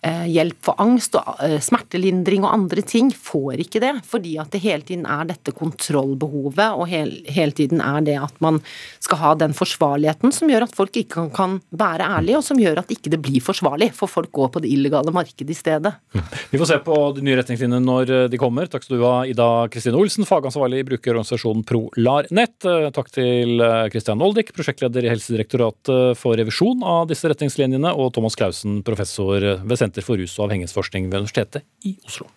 [0.00, 3.92] hjelp for angst og eh, smertelindring og andre ting, får ikke det.
[4.08, 8.60] Fordi at det hele tiden er dette kontrollbehovet, og hele, tiden er det at man
[9.02, 12.80] skal ha den forsvarligheten som gjør at folk ikke kan, være ærlige, og som gjør
[12.82, 15.92] at ikke det blir forsvarlig, for folk går på det illegale markedet i stedet.
[16.50, 18.70] Vi får se på de nye retningslinjene når eh, de kommer.
[18.70, 22.56] Takk skal du ha, Ida Kristine Olsen, fagansvarlig i brukerorganisasjonen ProLarNet.
[22.96, 23.60] Takk til
[23.92, 29.76] Kristian Oldik, prosjektleder i Helsedirektoratet for revisjon av disse retningslinjene, og Thomas Clausen, professor ved
[29.78, 32.28] Senter Senter for rus- og avhengighetsforskning ved Universitetet i Oslo.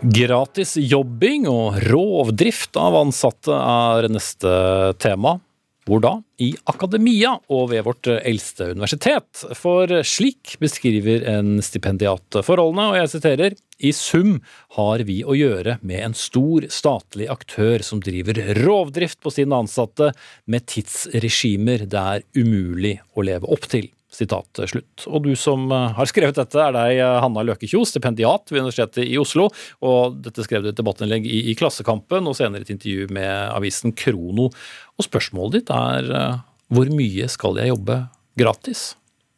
[0.00, 4.52] Gratis jobbing og rovdrift av ansatte er neste
[5.00, 5.38] tema.
[5.88, 6.12] Hvor da?
[6.40, 9.44] I akademia og ved vårt eldste universitet.
[9.56, 14.36] For slik beskriver en stipendiat forholdene, og jeg siterer i sum
[14.76, 20.12] har vi å gjøre med en stor statlig aktør som driver rovdrift på sine ansatte
[20.50, 23.88] med tidsregimer det er umulig å leve opp til.
[24.10, 25.04] Sitat slutt.
[25.06, 29.06] Og du som eh, har skrevet dette, er deg Hanna Hanna Løkekjo, stipendiat ved Universitetet
[29.06, 29.48] i Oslo.
[29.86, 33.94] Og dette skrev du et debattinnlegg i, i Klassekampen, og senere et intervju med avisen
[33.96, 34.50] Krono.
[34.98, 38.00] Og spørsmålet ditt er eh, hvor mye skal jeg jobbe
[38.38, 38.94] gratis?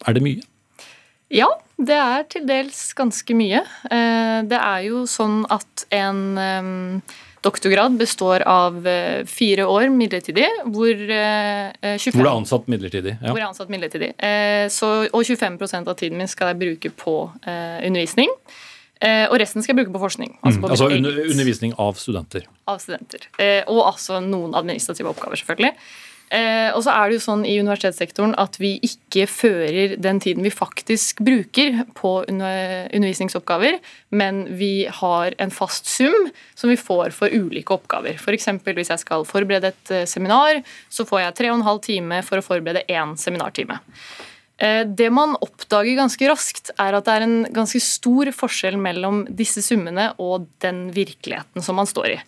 [0.07, 0.43] Er det mye?
[1.33, 1.49] Ja,
[1.81, 3.63] det er til dels ganske mye.
[3.89, 7.01] Det er jo sånn at en
[7.43, 12.69] Doktorgrad består av eh, fire år midlertidig, hvor 25 eh, eh, Hvor det er ansatt
[12.71, 13.15] midlertidig.
[13.17, 13.33] Ja.
[13.33, 14.13] Hvor er ansatt midlertidig.
[14.71, 18.31] Så, og 25% av tiden min skal jeg bruke på undervisning.
[19.03, 20.37] Og resten skal jeg bruke på forskning.
[20.39, 22.47] Altså, på mm, altså under, undervisning av studenter.
[22.71, 23.27] Av studenter.
[23.67, 25.75] Og altså noen administrative oppgaver, selvfølgelig.
[26.33, 30.47] Eh, og så er det jo sånn i universitetssektoren at vi ikke fører den tiden
[30.47, 33.77] vi faktisk bruker på undervisningsoppgaver,
[34.17, 36.17] men vi har en fast sum
[36.57, 38.17] som vi får for ulike oppgaver.
[38.17, 38.49] F.eks.
[38.65, 42.23] hvis jeg skal forberede et eh, seminar, så får jeg tre og en halv time
[42.25, 43.83] for å forberede én seminartime.
[44.57, 49.27] Eh, det man oppdager ganske raskt, er at det er en ganske stor forskjell mellom
[49.29, 52.19] disse summene og den virkeligheten som man står i.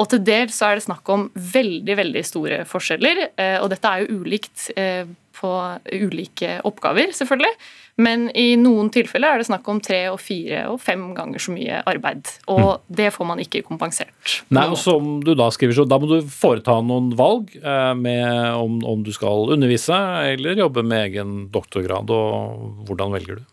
[0.00, 3.26] Og til dels så er det snakk om veldig veldig store forskjeller.
[3.36, 5.04] Eh, og dette er jo ulikt eh,
[5.36, 5.52] på
[5.92, 7.52] ulike oppgaver, selvfølgelig.
[8.00, 11.52] Men i noen tilfeller er det snakk om tre og fire og fem ganger så
[11.52, 12.30] mye arbeid.
[12.48, 12.94] Og mm.
[13.02, 14.38] det får man ikke kompensert.
[14.48, 18.56] Nei, og som du Da skriver, så da må du foreta noen valg eh, med
[18.56, 19.98] om, om du skal undervise
[20.32, 22.12] eller jobbe med egen doktorgrad.
[22.12, 23.51] og Hvordan velger du?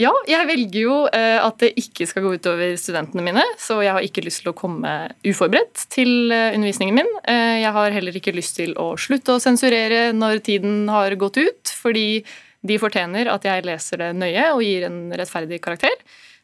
[0.00, 3.42] Ja, jeg velger jo eh, at det ikke skal gå utover studentene mine.
[3.60, 4.92] Så jeg har ikke lyst til å komme
[5.26, 7.10] uforberedt til eh, undervisningen min.
[7.28, 11.36] Eh, jeg har heller ikke lyst til å slutte å sensurere når tiden har gått
[11.42, 12.24] ut, fordi
[12.64, 15.96] de fortjener at jeg leser det nøye og gir en rettferdig karakter.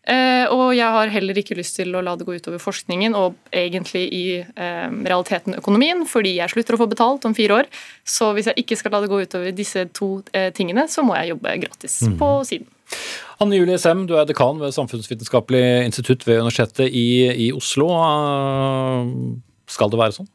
[0.06, 4.04] Og jeg har heller ikke lyst til å la det gå utover forskningen og egentlig
[4.14, 4.20] i
[4.54, 7.68] realiteten økonomien, fordi jeg slutter å få betalt om fire år.
[8.06, 10.12] Så hvis jeg ikke skal la det gå utover disse to
[10.54, 12.16] tingene, så må jeg jobbe gratis mm.
[12.22, 12.70] på siden.
[13.42, 17.90] Anne Julie Sem, du er dekan ved Samfunnsvitenskapelig institutt ved Universitetet i, i Oslo.
[18.00, 19.10] Eh,
[19.68, 20.30] skal det være sånn?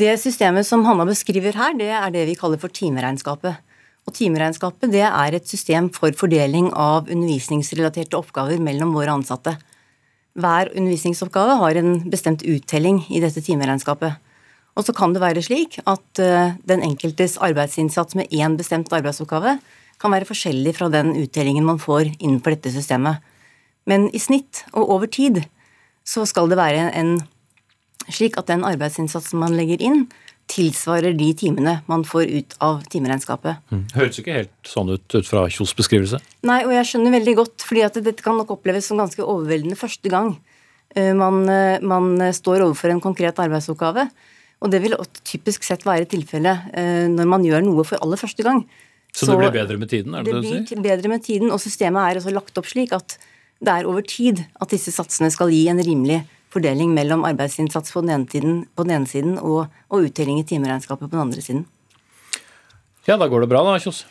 [0.00, 3.60] Det systemet som Hanna beskriver her, det er det vi kaller for timeregnskapet.
[4.02, 9.54] Og Timeregnskapet det er et system for fordeling av undervisningsrelaterte oppgaver mellom våre ansatte.
[10.34, 14.16] Hver undervisningsoppgave har en bestemt uttelling i dette timeregnskapet.
[14.74, 19.58] Og så kan det være slik at eh, den enkeltes arbeidsinnsats med én bestemt arbeidsoppgave
[20.02, 23.22] kan være forskjellig fra den uttellingen man får innenfor dette systemet.
[23.88, 25.42] Men i snitt og over tid
[26.06, 27.16] så skal det være en
[28.10, 30.06] slik at den arbeidsinnsatsen man legger inn,
[30.50, 33.62] tilsvarer de timene man får ut av timeregnskapet.
[33.72, 33.84] Mm.
[33.94, 36.18] Høres ikke helt sånn ut ut fra Kjos beskrivelse?
[36.48, 39.78] Nei, og jeg skjønner veldig godt, fordi at dette kan nok oppleves som ganske overveldende
[39.78, 40.34] første gang
[40.96, 44.08] eh, man, eh, man står overfor en konkret arbeidsoppgave.
[44.62, 44.94] Og det vil
[45.26, 48.62] typisk sett være tilfellet eh, når man gjør noe for aller første gang.
[49.12, 50.14] Så, det blir bedre med tiden?
[50.16, 50.80] er det det, det du sier?
[50.80, 53.18] Blir bedre med tiden, og systemet er også lagt opp slik at
[53.62, 56.22] det er over tid at disse satsene skal gi en rimelig
[56.52, 60.48] fordeling mellom arbeidsinnsats på den ene, tiden, på den ene siden og, og uttelling i
[60.48, 61.62] timeregnskapet på den andre siden.
[63.06, 64.04] Ja, da går det bra da, Kjos?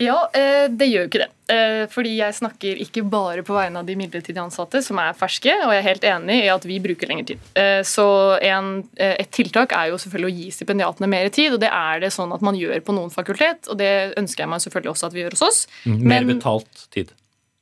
[0.00, 1.28] Ja, eh, det gjør jo ikke det.
[1.52, 5.52] Eh, fordi jeg snakker ikke bare på vegne av de midlertidig ansatte, som er ferske,
[5.66, 7.46] og jeg er helt enig i at vi bruker lengre tid.
[7.58, 8.06] Eh, så
[8.40, 12.12] en, et tiltak er jo selvfølgelig å gi stipendiatene mer tid, og det er det
[12.14, 15.16] sånn at man gjør på noen fakultet, og det ønsker jeg meg selvfølgelig også at
[15.16, 15.64] vi gjør hos oss.
[15.84, 17.12] Mm, mer Men, betalt tid?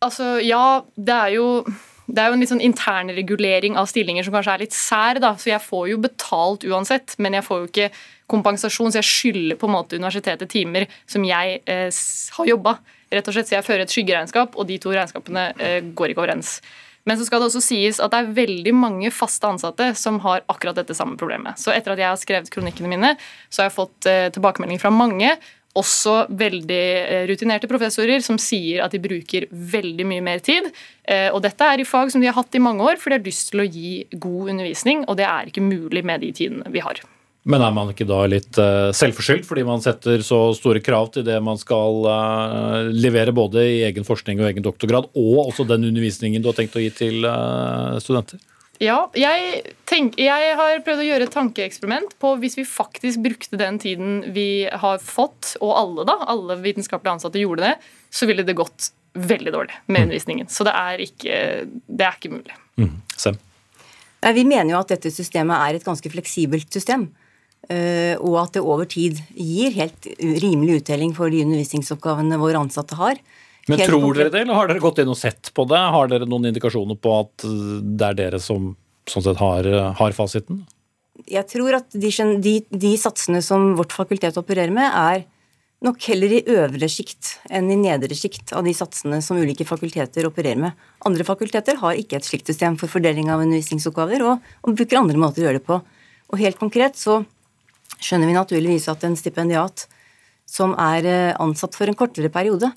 [0.01, 1.49] Altså, ja, det er jo
[2.15, 5.21] det er jo en litt sånn internregulering av stillinger som kanskje er litt sær.
[5.23, 7.91] da, Så jeg får jo betalt uansett, men jeg får jo ikke
[8.31, 11.91] kompensasjon, så jeg skylder på en måte universitetet timer som jeg eh,
[12.37, 12.79] har jobba.
[13.11, 16.23] Rett og slett, så jeg fører et skyggeregnskap, og de to regnskapene eh, går ikke
[16.23, 16.61] overens.
[17.09, 20.45] Men så skal det også sies at det er veldig mange faste ansatte som har
[20.53, 21.59] akkurat dette samme problemet.
[21.59, 23.15] Så etter at jeg har skrevet kronikkene mine,
[23.49, 25.33] så har jeg fått eh, tilbakemelding fra mange
[25.79, 30.67] også veldig eh, rutinerte professorer som sier at de bruker veldig mye mer tid.
[31.05, 33.21] Eh, og dette er i fag som de har hatt i mange år, for de
[33.21, 36.75] har lyst til å gi god undervisning, og det er ikke mulig med de tidene
[36.75, 37.03] vi har.
[37.51, 41.25] Men er man ikke da litt uh, selvforskyldt fordi man setter så store krav til
[41.25, 42.05] det man skal
[42.93, 46.77] levere både i egen forskning og egen doktorgrad, og også den undervisningen du har tenkt
[46.77, 47.25] å gi til
[48.05, 48.43] studenter?
[48.81, 53.59] Ja, jeg, tenk, jeg, har prøvd å gjøre et tankeeksperiment på hvis vi faktisk brukte
[53.61, 57.75] den tiden vi har fått, og alle da, alle vitenskapelige ansatte gjorde det,
[58.09, 58.89] så ville det gått
[59.21, 60.03] veldig dårlig med mm.
[60.07, 60.49] undervisningen.
[60.49, 61.37] Så det er ikke,
[61.91, 62.57] det er ikke mulig.
[62.81, 62.95] Mm.
[63.21, 63.37] Sem.
[64.21, 67.11] Nei, Vi mener jo at dette systemet er et ganske fleksibelt system.
[67.69, 72.97] eh, Og at det over tid gir helt rimelig uttelling for de undervisningsoppgavene våre ansatte
[72.97, 73.21] har.
[73.69, 75.79] Men tror konkret- dere det, eller har dere gått inn og sett på det?
[75.79, 78.75] Har dere noen indikasjoner på at eh, det er dere som
[79.11, 80.65] sånn sett har, eh, har fasiten?
[81.29, 85.27] Jeg tror at de, de, de satsene som vårt fakultet opererer med, er
[85.85, 90.29] nok heller i øvre sjikt enn i nedre sjikt av de satsene som ulike fakulteter
[90.29, 90.89] opererer med.
[91.09, 95.21] Andre fakulteter har ikke et slikt system for fordeling av undervisningsoppgaver, og, og bruker andre
[95.21, 95.81] måter å gjøre det på.
[96.31, 97.23] Og helt konkret så
[98.01, 99.87] skjønner vi naturligvis at en stipendiat
[100.51, 102.73] som er eh, ansatt for en kortere periode,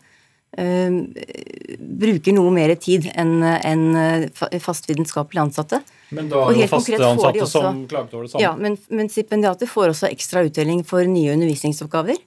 [0.58, 5.82] bruker noe mer tid enn eh, fast vitenskapelig ansatte.
[6.14, 8.42] Men da er er jo faste ansatte de også- som klaget over det samme.
[8.42, 12.18] Ja, men, men stipendiater får også ekstra utdeling for nye undervisningsoppgaver.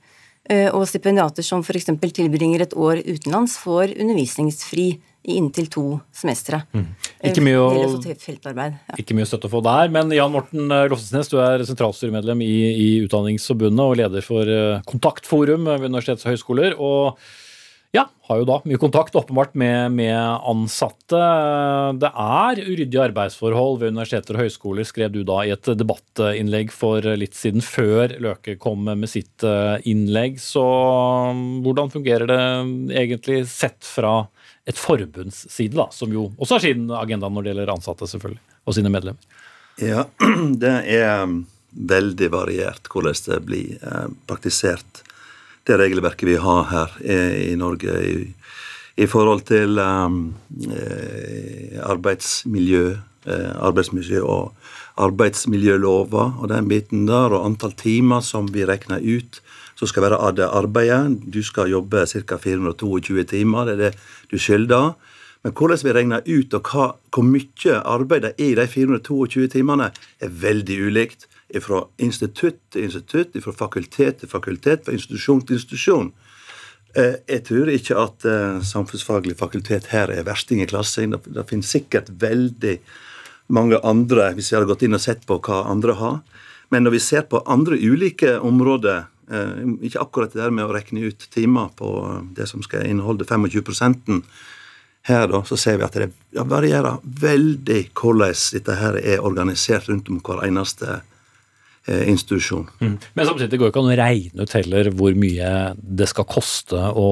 [0.48, 1.86] Eh, Og stipendiater som f.eks.
[2.14, 5.82] tilbringer et år utenlands, får undervisningsfri i inntil to
[6.14, 6.60] semestre.
[6.72, 6.84] Mm.
[7.24, 8.54] Ikke mye å- Det.
[8.54, 8.94] Ja.
[8.96, 12.54] Ikke mye støtte å få der, men Jan Morten eh, Loftesnes, du er sentralstyremedlem i,
[12.78, 16.78] i Utdanningsforbundet og leder for eh, Kontaktforum ved universitets- og høyskoler.
[16.78, 17.18] og
[17.96, 21.20] ja, har jo da mye kontakt åpenbart med, med ansatte.
[22.00, 27.06] Det er uryddige arbeidsforhold ved universiteter og høyskoler, skrev du da i et debattinnlegg for
[27.16, 30.40] litt siden før Løke kom med sitt eh, innlegg.
[30.42, 30.64] Så
[31.32, 32.42] mm, hvordan fungerer det
[33.00, 34.26] egentlig sett fra
[34.66, 38.42] et forbunds side, da, som jo også har sin agenda når det gjelder ansatte, selvfølgelig,
[38.66, 39.42] og sine medlemmer?
[39.82, 40.08] Ja,
[40.62, 45.04] det er um, veldig variert hvordan det blir eh, praktisert,
[45.66, 47.18] det regelverket vi har her i,
[47.52, 48.16] i Norge i,
[48.96, 50.34] i forhold til um,
[50.70, 52.84] eh, arbeidsmiljø,
[53.26, 54.54] eh, arbeidsmiljø og
[54.96, 59.42] arbeidsmiljølova og den biten der, og antall timer som vi regner ut
[59.76, 61.18] som skal være av det arbeidet.
[61.28, 62.38] Du skal jobbe ca.
[62.40, 63.92] 422 timer, det er det
[64.32, 64.94] du skylder.
[65.46, 69.44] Men hvordan vi regner ut og hva, hvor mye arbeid det er i de 422
[69.52, 71.28] timene, er veldig ulikt.
[71.62, 76.08] Fra institutt til institutt, fra fakultet til fakultet, fra institusjon til institusjon.
[76.98, 81.14] Eh, Jeg tror ikke at eh, samfunnsfaglig fakultet her er versting i klassen.
[81.14, 82.80] Det, finnes sikkert veldig
[83.46, 86.18] mange andre, hvis vi hadde gått inn og sett på hva andre har.
[86.74, 90.74] Men når vi ser på andre ulike områder, eh, ikke akkurat det der med å
[90.74, 91.94] regne ut timer på
[92.34, 94.26] det som skal inneholde 25
[95.06, 96.10] her, da, så ser vi at det
[96.50, 101.12] varierer veldig hvordan dette her er organisert rundt om hver eneste institusjon.
[101.86, 102.66] institusjon.
[103.14, 106.74] Men samtidig går det ikke an å regne ut heller hvor mye det skal koste
[106.74, 107.08] å,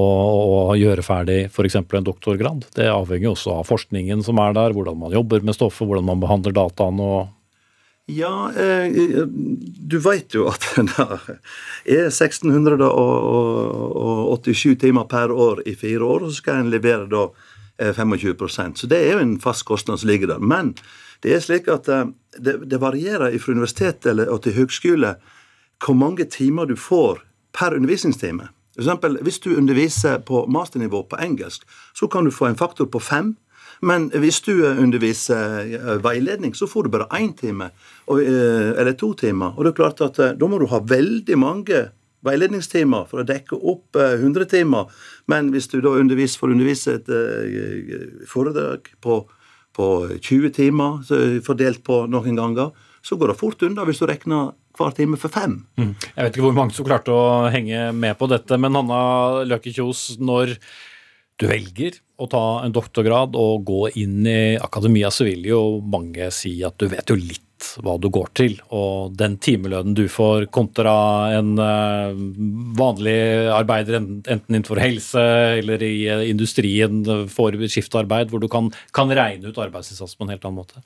[0.72, 1.76] å gjøre ferdig f.eks.
[1.78, 2.64] en doktorgrad.
[2.74, 6.10] Det avhenger jo også av forskningen som er der, hvordan man jobber med stoffet, hvordan
[6.10, 7.28] man behandler dataene og
[8.10, 8.90] Ja, eh,
[9.24, 10.84] du veit jo at det
[11.94, 17.34] er 1687 timer per år i fire år, og så skal en levere da eh,
[17.78, 20.38] 25% Så det er jo en fast kostnad som ligger der.
[20.38, 20.74] Men
[21.22, 25.16] det er slik at eh, det, det varierer fra universitet eller, og til høgskole
[25.84, 28.48] hvor mange timer du får per undervisningstime.
[28.74, 31.62] For eksempel, hvis du underviser på masternivå på engelsk,
[31.94, 33.36] så kan du få en faktor på fem.
[33.82, 37.70] Men hvis du underviser eh, veiledning, så får du bare én time,
[38.08, 39.54] eh, eller to timer.
[39.56, 41.84] Og det er klart at eh, da må du ha veldig mange
[42.24, 44.90] veiledningstimer for å dekke opp eh, 100 timer.
[45.30, 47.94] Men hvis du da undervis, får undervise et eh,
[48.28, 49.22] foredrag på,
[49.76, 49.86] på
[50.18, 51.00] 20 timer,
[51.46, 55.32] fordelt på noen ganger, så går det fort unna hvis du regner hver time for
[55.32, 55.60] fem.
[55.78, 59.72] Jeg vet ikke hvor mange som klarte å henge med på dette, men Hanna Løkke
[59.74, 60.56] Kjos, når
[61.40, 66.30] du velger å ta en doktorgrad og gå inn i akademia, så vil jo mange
[66.34, 67.43] si at du vet jo litt
[67.82, 68.56] hva du går til.
[68.74, 70.94] Og den timelønnen du får kontra
[71.38, 72.22] en eh,
[72.78, 73.18] vanlig
[73.54, 75.24] arbeider, enten innenfor helse
[75.58, 80.26] eller i eh, industrien, eh, får skiftarbeid, hvor du kan, kan regne ut arbeidsinnsats på
[80.26, 80.84] en helt annen måte.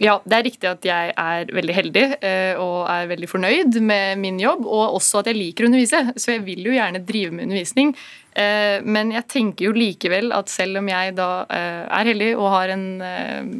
[0.00, 4.16] Ja, det er riktig at jeg er veldig heldig eh, og er veldig fornøyd med
[4.22, 7.34] min jobb, og også at jeg liker å undervise, så jeg vil jo gjerne drive
[7.36, 7.92] med undervisning.
[8.32, 12.48] Eh, Men jeg tenker jo likevel at selv om jeg da eh, er heldig og
[12.54, 12.88] har en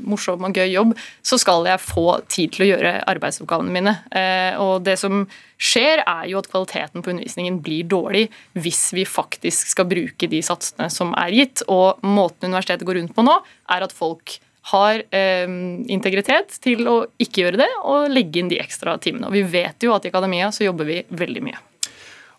[0.08, 3.96] morsom og gøy jobb, så skal jeg få tid til å gjøre arbeidsoppgavene mine.
[4.64, 5.26] Og det som
[5.60, 10.40] skjer, er jo at kvaliteten på undervisningen blir dårlig hvis vi faktisk skal bruke de
[10.40, 11.66] satsene som er gitt.
[11.68, 13.42] Og måten universitetet går rundt på nå,
[13.76, 14.40] er at folk
[14.72, 15.48] har eh,
[15.88, 19.30] integritet til å ikke gjøre det og legge inn de ekstra timene.
[19.30, 21.60] Og vi vet jo at i akademia så jobber vi veldig mye.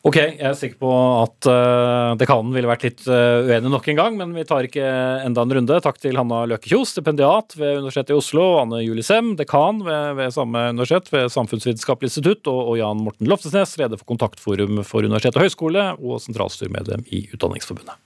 [0.02, 0.92] Ok, jeg er sikker på
[1.22, 4.82] at uh, dekanen ville vært litt uh, uenig nok en gang, men vi tar ikke
[5.28, 5.78] enda en runde.
[5.86, 10.34] Takk til Hanna Løke-Kjos, stipendiat ved Universitetet i Oslo, Anne Julie Sem, dekan ved, ved
[10.34, 15.38] samme universitet, ved Samfunnsvitenskapelig institutt, og, og Jan Morten Loftesnes, leder for Kontaktforum for universitet
[15.38, 18.02] og høyskole, og sentralstyremedlem i Utdanningsforbundet.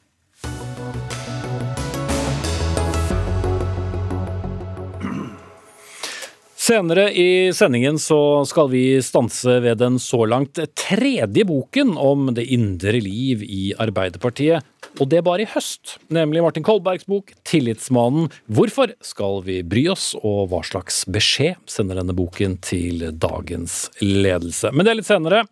[6.66, 12.48] Senere i sendingen så skal vi stanse ved den så langt tredje boken om det
[12.56, 14.66] indre liv i Arbeiderpartiet,
[14.98, 18.32] og det bare i høst, nemlig Martin Kolbergs bok 'Tillitsmannen'.
[18.50, 24.74] Hvorfor skal vi bry oss, og hva slags beskjed sender denne boken til dagens ledelse?
[24.74, 25.46] Men det er litt senere.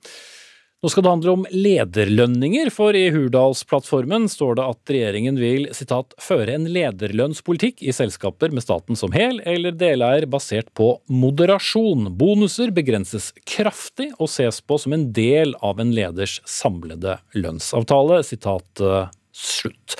[0.84, 6.11] Nå skal det handle om lederlønninger, for i Hurdalsplattformen står det at regjeringen vil citat,
[6.19, 12.11] føre en lederlønnspolitikk i selskaper med staten som hel eller deleier basert på moderasjon.
[12.19, 18.19] Bonuser begrenses kraftig og ses på som en del av en leders samlede lønnsavtale.
[18.27, 19.95] Sitat uh, slutt.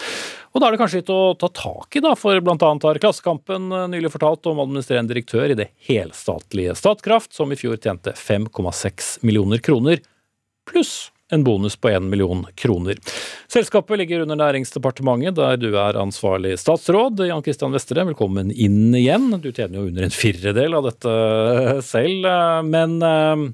[0.52, 2.58] Og da er det kanskje litt å ta tak i, da, for bl.a.
[2.60, 7.80] har Klassekampen eh, nylig fortalt om administrerende direktør i det helstatlige Statkraft, som i fjor
[7.82, 10.04] tjente 5,6 millioner kroner
[10.74, 12.98] pluss en bonus på 1 million kroner.
[13.48, 17.26] Selskapet ligger under Næringsdepartementet, der du er ansvarlig statsråd.
[17.28, 19.32] Jan Christian Vestre, velkommen inn igjen.
[19.42, 21.14] Du tjener jo under en firedel av dette
[21.86, 22.28] selv,
[22.70, 23.46] men eh,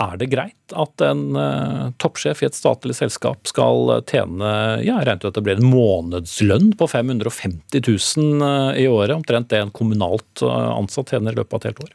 [0.00, 4.48] er det greit at en uh, toppsjef i et statlig selskap skal tjene
[4.80, 9.52] ja, jeg regnet ut at det blir en månedslønn på 550 000 i året, omtrent
[9.52, 11.92] det en kommunalt ansatt tjener i løpet av et helt år?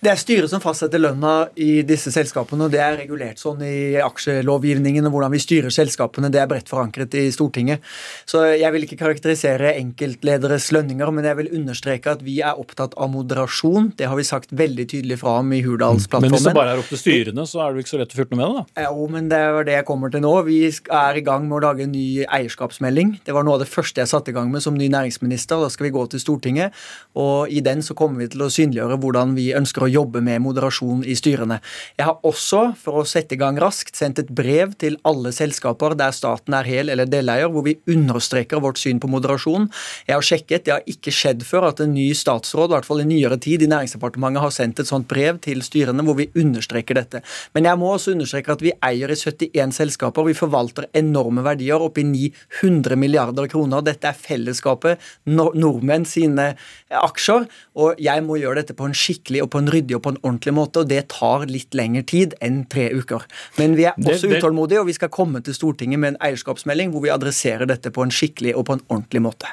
[0.00, 2.64] Det er styret som fastsetter lønna i disse selskapene.
[2.64, 6.30] og Det er regulert sånn i aksjelovgivningen og hvordan vi styrer selskapene.
[6.32, 7.84] Det er bredt forankret i Stortinget.
[8.24, 12.96] Så jeg vil ikke karakterisere enkeltlederes lønninger, men jeg vil understreke at vi er opptatt
[12.96, 13.90] av moderasjon.
[13.98, 16.32] Det har vi sagt veldig tydelig fra om i Hurdalsplattformen.
[16.32, 18.20] Men hvis det bare er opp til styrene, så er det ikke så lett å
[18.22, 18.86] føre noe med det, da?
[18.88, 20.32] Jo, men det er det jeg kommer til nå.
[20.48, 23.18] Vi er i gang med å lage en ny eierskapsmelding.
[23.28, 25.60] Det var noe av det første jeg satte i gang med som ny næringsminister.
[25.60, 26.80] Da skal vi gå til Stortinget,
[27.20, 30.42] og i den så kommer vi til å synliggjøre hvordan vi ønsker å jobbe med
[30.44, 31.60] moderasjon i styrene.
[31.98, 35.96] Jeg har også, for å sette i gang raskt, sendt et brev til alle selskaper
[35.98, 39.68] der staten er hel- eller deleier, hvor vi understreker vårt syn på moderasjon.
[40.08, 43.04] Jeg har sjekket, det har ikke skjedd før at en ny statsråd, i hvert fall
[43.04, 46.98] i nyere tid, i Næringsdepartementet har sendt et sånt brev til styrene hvor vi understreker
[46.98, 47.22] dette.
[47.54, 50.26] Men jeg må også understreke at vi eier i 71 selskaper.
[50.26, 53.84] Vi forvalter enorme verdier, oppi 900 milliarder kroner.
[53.86, 56.54] Dette er fellesskapet, nordmenn sine
[56.90, 57.46] aksjer,
[57.78, 60.20] og jeg må gjøre dette på en skikkelig og på en ryddig og på en
[60.22, 63.26] ordentlig måte, og det tar litt lengre tid enn tre uker.
[63.60, 66.94] Men vi er også det, utålmodige, og vi skal komme til Stortinget med en eierskapsmelding
[66.94, 69.50] hvor vi adresserer dette på en skikkelig og på en ordentlig måte.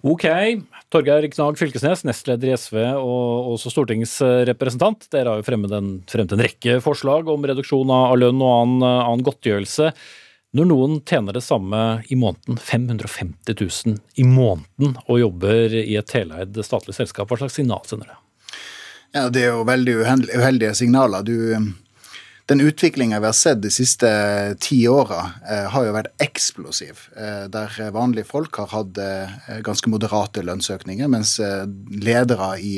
[0.00, 0.26] Ok.
[0.90, 5.06] Torgeir Knag Fylkesnes, nestleder i SV og også stortingsrepresentant.
[5.12, 8.88] Dere har jo fremmet en, fremmet en rekke forslag om reduksjon av lønn og annen,
[8.88, 9.92] annen godtgjørelse.
[10.56, 11.80] Når noen tjener det samme
[12.10, 13.54] i måneden, 550
[13.86, 18.18] 000 i måneden, og jobber i et teleid statlig selskap, hva slags signal sender det?
[19.14, 21.22] Ja, Det er jo veldig uheldige signaler.
[21.22, 21.54] Du,
[22.50, 24.10] den utviklinga vi har sett de siste
[24.58, 27.06] ti åra, eh, har jo vært eksplosiv.
[27.14, 31.62] Eh, der vanlige folk har hatt eh, ganske moderate lønnsøkninger, mens eh,
[31.94, 32.74] ledere i,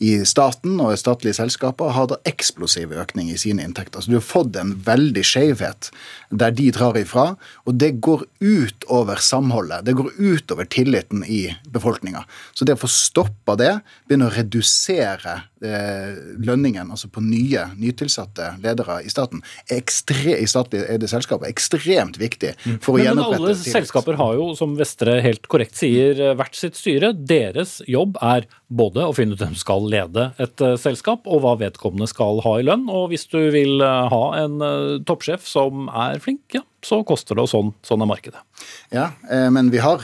[0.00, 4.00] i, staten og statlige selskaper har hatt eksplosiv økning i sine inntekter.
[4.00, 5.90] Så du har fått en veldig skjevhet
[6.30, 7.26] der de drar ifra,
[7.68, 9.84] og det går ut over samholdet.
[9.84, 12.24] Det går ut over tilliten i befolkninga.
[12.56, 13.74] Så det å få stoppa det,
[14.08, 20.86] begynne å redusere Eh, lønningen altså på nye, nytilsatte ledere i staten ekstre, i statlig
[20.88, 22.78] eide selskaper ekstremt viktig mm.
[22.80, 23.74] for å gjenopprette Men alle tillit.
[23.74, 27.12] selskaper har jo, som Vestre helt korrekt sier, eh, hvert sitt styre.
[27.12, 31.56] Deres jobb er både å finne ut hvem skal lede et uh, selskap, og hva
[31.60, 32.86] vedkommende skal ha i lønn.
[32.90, 37.36] Og hvis du vil uh, ha en uh, toppsjef som er flink, ja, så koster
[37.36, 38.40] det, og sånn, sånn er markedet.
[38.88, 39.10] Ja,
[39.52, 40.00] men vi har,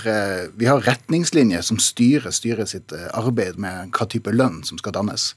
[0.60, 5.30] vi har retningslinjer som styrer styret sitt arbeid med hva type lønn som skal dannes.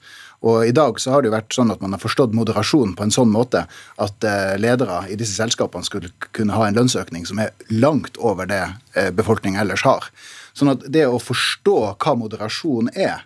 [0.44, 3.08] Og I dag så har det jo vært sånn at man har forstått moderasjon på
[3.08, 3.64] en sånn måte
[4.04, 4.28] at
[4.60, 8.66] ledere i disse selskapene skulle kunne ha en lønnsøkning som er langt over det
[9.16, 10.12] befolkningen ellers har.
[10.52, 13.24] Sånn at det å forstå hva moderasjon er,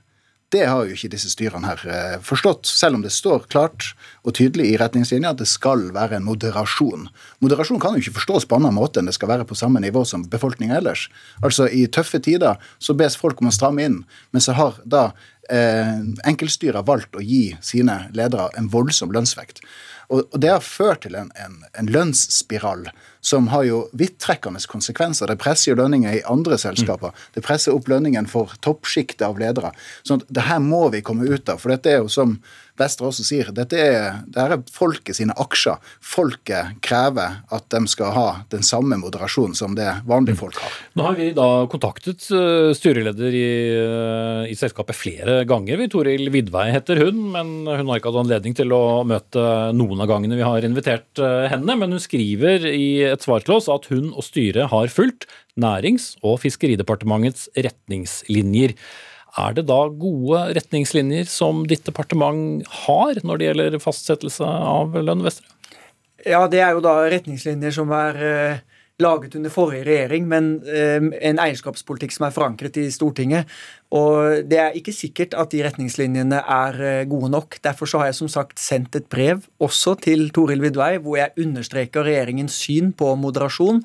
[0.53, 3.91] det har jo ikke disse styrene her eh, forstått, selv om det står klart
[4.21, 7.07] og tydelig i retningslinja at det skal være en moderasjon.
[7.43, 10.05] Moderasjon kan jo ikke forstås på annen måte enn det skal være på samme nivå
[10.07, 11.07] som befolkninga ellers.
[11.41, 13.99] Altså I tøffe tider så bes folk om å stramme inn,
[14.31, 15.09] men så har da
[15.49, 19.63] eh, har valgt å gi sine ledere en voldsom lønnsvekt.
[20.13, 22.89] Og, og det har ført til en, en, en, lønnsspiral
[23.23, 25.31] som har jo vidtrekkende konsekvenser.
[25.31, 27.13] Det presser jo lønninger i andre selskaper.
[27.13, 27.29] Mm.
[27.37, 29.71] Det presser opp lønningen for toppsjiktet av ledere.
[30.03, 31.61] Så det her må vi komme ut av.
[31.63, 32.37] For dette er jo som
[32.79, 35.77] Vestre også sier, dette er, dette er folket sine aksjer.
[36.01, 40.79] Folket krever at de skal ha den samme moderasjonen som det vanlige folk har.
[40.97, 43.45] Nå har vi da kontaktet eh, styreleder i,
[43.77, 45.85] eh, i selskapet flere ganger.
[45.93, 49.45] Toril Vidvei heter hun, men hun har ikke hatt anledning til å møte
[49.77, 51.77] noen av gangene vi har invitert eh, henne.
[51.77, 56.15] Men hun skriver i et svar til oss at hun og styret har fulgt Nærings-
[56.25, 58.73] og fiskeridepartementets retningslinjer.
[59.39, 65.23] Er det da gode retningslinjer som ditt departement har når det gjelder fastsettelse av lønn,
[65.25, 65.49] Vestre?
[66.23, 68.61] Ja, det er jo da retningslinjer som er eh,
[69.01, 73.49] laget under forrige regjering, men eh, en eierskapspolitikk som er forankret i Stortinget.
[73.93, 77.59] Og det er ikke sikkert at de retningslinjene er eh, gode nok.
[77.63, 81.35] Derfor så har jeg som sagt sendt et brev også til Toril Vidvei, hvor jeg
[81.43, 83.83] understreker regjeringens syn på moderasjon,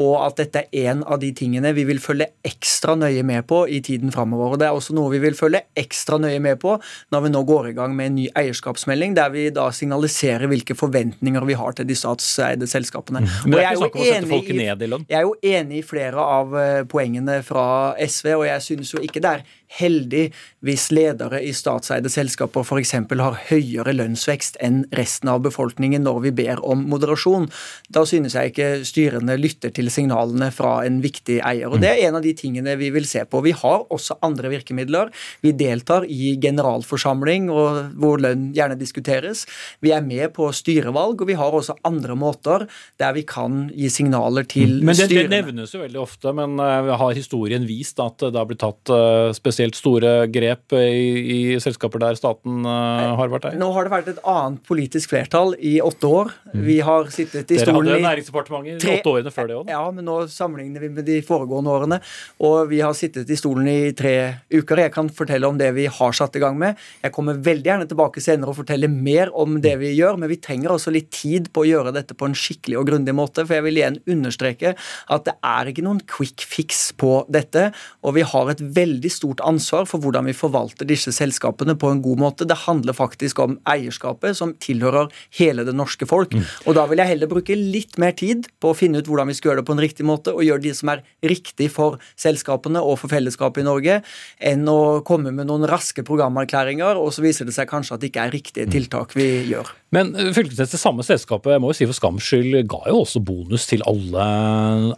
[0.00, 3.62] og at dette er en av de tingene vi vil følge ekstra nøye med på
[3.68, 4.56] i tiden framover.
[4.60, 6.78] Det er også noe vi vil følge ekstra nøye med på
[7.12, 10.76] når vi nå går i gang med en ny eierskapsmelding, der vi da signaliserer hvilke
[10.78, 13.26] forventninger vi har til de statseide selskapene.
[13.26, 13.30] Mm.
[13.44, 15.06] Men det er ikke snakk om å sette folk ned i lønn?
[15.10, 17.66] Jeg er jo enig i flere av eh, poengene fra
[18.00, 20.30] SV, og jeg synes jo ikke det er heldig
[20.66, 22.92] hvis ledere i statseide selskaper f.eks.
[23.22, 27.48] har høyere lønnsvekst enn resten av befolkningen når vi ber om moderasjon.
[27.92, 31.70] Da synes jeg ikke styrene lytter til signalene fra en viktig eier.
[31.70, 33.42] og Det er en av de tingene vi vil se på.
[33.46, 35.12] Vi har også andre virkemidler.
[35.44, 39.46] Vi deltar i generalforsamling hvor lønn gjerne diskuteres.
[39.80, 42.66] Vi er med på styrevalg, og vi har også andre måter
[43.00, 45.30] der vi kan gi signaler til men det, styrene.
[45.30, 48.92] Det nevnes jo veldig ofte, men uh, har historien vist at det har blitt tatt
[48.92, 51.00] uh, spesielt store grep i,
[51.34, 53.60] i selskaper der staten uh, har vært eier?
[53.60, 56.32] Nå har det vært et annet politisk flertall i åtte år.
[56.52, 56.62] Mm.
[56.66, 59.72] Vi har sittet i Dere stolen hadde Næringsdepartementet i åtte årene før det òg?
[59.72, 62.00] Ja, men nå sammenligner vi med de foregående årene.
[62.46, 64.14] Og vi har sittet i stolen i tre
[64.52, 64.84] uker.
[64.84, 66.78] Jeg kan fortelle om det vi har satt i gang med.
[67.04, 70.40] Jeg kommer veldig gjerne tilbake senere og fortelle mer om det vi gjør, men vi
[70.42, 73.46] trenger også litt tid på å gjøre dette på en skikkelig og grundig måte.
[73.46, 77.70] For jeg vil igjen understreke at det er ikke noen quick fix på dette.
[78.04, 82.02] Og vi har et veldig stort ansvar for hvordan vi forvalter disse selskapene på en
[82.02, 82.48] god måte.
[82.48, 86.34] Det handler faktisk om eierskapet som tilhører hele det norske folk.
[86.34, 86.46] Mm.
[86.66, 89.36] Og da vil jeg heller bruke litt mer tid på å finne ut hvordan vi
[89.38, 92.82] skal gjøre det på en riktig måte, og gjøre det som er riktig for selskapene
[92.82, 94.00] og for fellesskapet i Norge,
[94.42, 98.10] enn å komme med noen raske programerklæringer, og så viser det seg kanskje at det
[98.10, 99.70] ikke er riktige tiltak vi gjør.
[99.94, 103.02] Men uh, Fylkesnes, det samme selskapet jeg må jo si for skams skyld, ga jo
[103.02, 104.26] også bonus til alle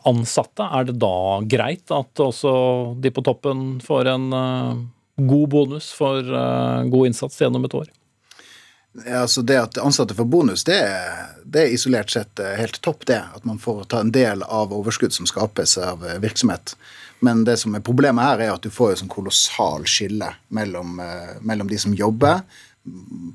[0.08, 0.66] ansatte.
[0.66, 2.52] Er det da greit at også
[3.02, 4.84] de på toppen får en uh,
[5.16, 7.90] god bonus for uh, god innsats gjennom et år?
[9.06, 10.80] Ja, altså Det at ansatte får bonus, det,
[11.44, 13.06] det er isolert sett eh, helt topp.
[13.06, 16.74] det, At man får ta en del av overskudd som skapes av eh, virksomhet.
[17.24, 21.00] Men det som er problemet her, er at du får jo sånn kolossal skille mellom,
[21.00, 22.42] eh, mellom de som jobber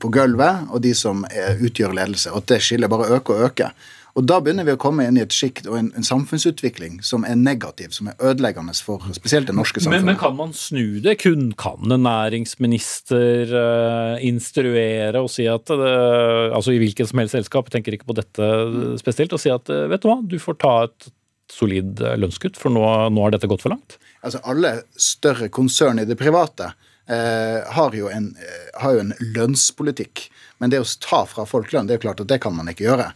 [0.02, 2.34] på gulvet, og de som er, utgjør ledelse.
[2.34, 3.88] Og at det skillet bare øker og øker.
[4.18, 7.26] Og da begynner vi å komme inn i et sjikt og en, en, samfunnsutvikling som
[7.28, 10.08] er negativ, som er ødeleggende for spesielt det norske samfunnet.
[10.08, 11.20] Men, men kan man snu det?
[11.22, 17.38] Kun kan en næringsminister uh, instruere og si at uh, Altså i hvilket som helst
[17.38, 18.50] selskap, tenker ikke på dette
[18.98, 21.12] spesielt, og si at uh, vet du hva, du får ta et
[21.54, 22.84] solid lønnskutt, for nå,
[23.14, 24.00] nå har dette gått for langt?
[24.26, 26.74] Altså Alle større konsern i det private
[27.08, 28.34] har jo, en,
[28.82, 30.28] har jo en lønnspolitikk.
[30.58, 32.68] Men det å ta fra folk lønn, det er jo klart at det kan man
[32.72, 33.12] ikke gjøre.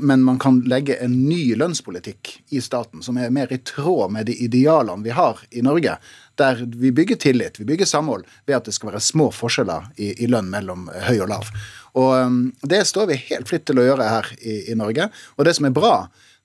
[0.00, 4.28] Men man kan legge en ny lønnspolitikk i staten som er mer i tråd med
[4.30, 5.96] de idealene vi har i Norge.
[6.40, 10.14] Der vi bygger tillit, vi bygger samhold ved at det skal være små forskjeller i,
[10.24, 11.50] i lønn mellom høy og lav.
[11.98, 15.10] Og Det står vi helt fritt til å gjøre her i, i Norge.
[15.36, 15.94] Og det som er bra,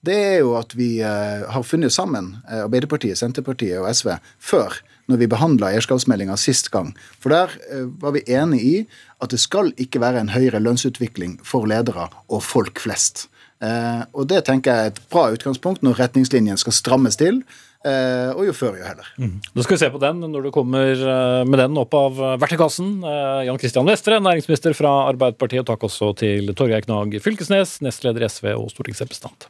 [0.05, 4.75] det er jo at vi har funnet sammen, Arbeiderpartiet, Senterpartiet og SV, før
[5.11, 6.93] når vi behandla eierskapsmeldinga sist gang.
[7.21, 8.75] For der uh, var vi enig i
[9.23, 13.29] at det skal ikke være en høyere lønnsutvikling for ledere og folk flest.
[14.11, 17.39] og det tenker jeg er et bra utgangspunkt når retningslinjen skal strammes til.
[18.35, 19.07] og jo før, jo heller.
[19.17, 19.39] Mm.
[19.63, 22.99] Skal vi se på den når du kommer med den opp av verktøykassen.
[23.47, 25.63] Jan Christian Vestre, næringsminister fra Arbeiderpartiet.
[25.63, 29.47] Og takk også til Torgeir Knag Fylkesnes, nestleder i SV og stortingsrepresentant.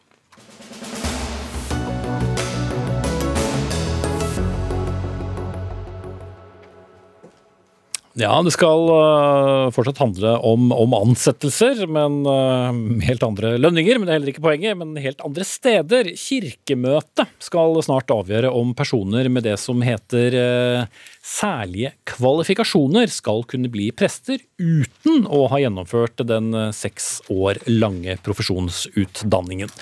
[8.16, 12.72] Ja, det skal uh, fortsatt handle om, om ansettelser, men uh,
[13.04, 14.00] helt andre lønninger.
[14.00, 16.14] Men det er heller ikke poenget, men helt andre steder.
[16.16, 23.74] Kirkemøtet skal snart avgjøre om personer med det som heter uh, særlige kvalifikasjoner skal kunne
[23.74, 29.76] bli prester uten å ha gjennomført den seks år lange profesjonsutdanningen.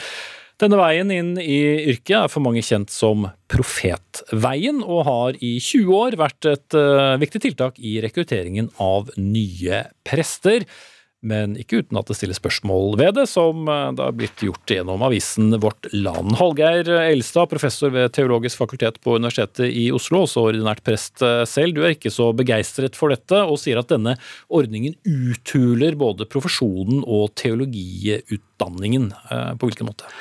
[0.64, 1.58] Denne veien inn i
[1.92, 7.20] yrket er for mange kjent som Profetveien, og har i 20 år vært et uh,
[7.20, 10.64] viktig tiltak i rekrutteringen av nye prester.
[11.24, 15.04] Men ikke uten at det stilles spørsmål ved det, som det har blitt gjort gjennom
[15.08, 16.36] avisen Vårt Land.
[16.40, 21.78] Hallgeir Elstad, professor ved Teologisk fakultet på Universitetet i Oslo, også ordinært prest selv.
[21.78, 24.18] Du er ikke så begeistret for dette, og sier at denne
[24.52, 29.12] ordningen uthuler både profesjonen og teologiutdanningen.
[29.56, 30.12] På hvilken måte?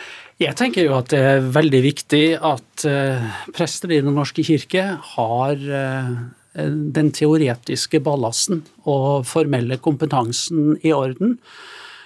[0.40, 4.86] Jeg tenker jo at det er veldig viktig at uh, prester i Den norske kirke
[5.12, 6.14] har uh,
[6.52, 11.38] den teoretiske ballasten og formelle kompetansen i orden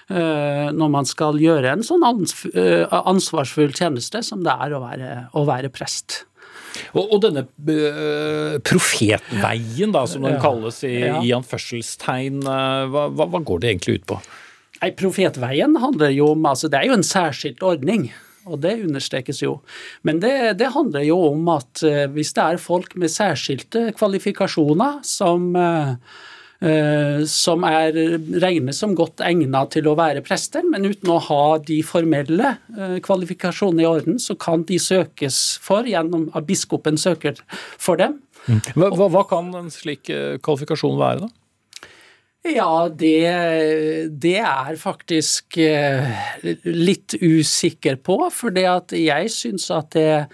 [0.07, 5.67] når man skal gjøre en sånn ansvarsfull tjeneste som det er å være, å være
[5.67, 6.21] prest.
[6.93, 10.41] Og, og denne uh, profetveien, da, som den ja.
[10.43, 11.21] kalles i, ja.
[11.23, 14.19] i anførselstegn, uh, hva, hva, går det egentlig ut på?
[14.81, 18.09] Nei, Profetveien handler jo om altså Det er jo en særskilt ordning
[18.47, 19.57] og det understrekes jo.
[20.07, 25.03] Men det, det handler jo om at uh, hvis det er folk med særskilte kvalifikasjoner
[25.07, 26.25] som uh,
[26.57, 27.93] Uh, som er
[28.41, 32.55] regnes som godt egnet til å være prester, men uten å ha de formelle
[33.05, 38.17] kvalifikasjonene i orden, så kan de søkes for gjennom at biskopen søker for dem.
[38.49, 38.63] Mm.
[38.73, 41.46] Hva, hva, kan en slik kvalifikasjon være, da?
[42.55, 46.07] Ja, det, det er faktisk eh,
[46.63, 48.19] litt usikker på.
[48.33, 50.27] For jeg syns at det,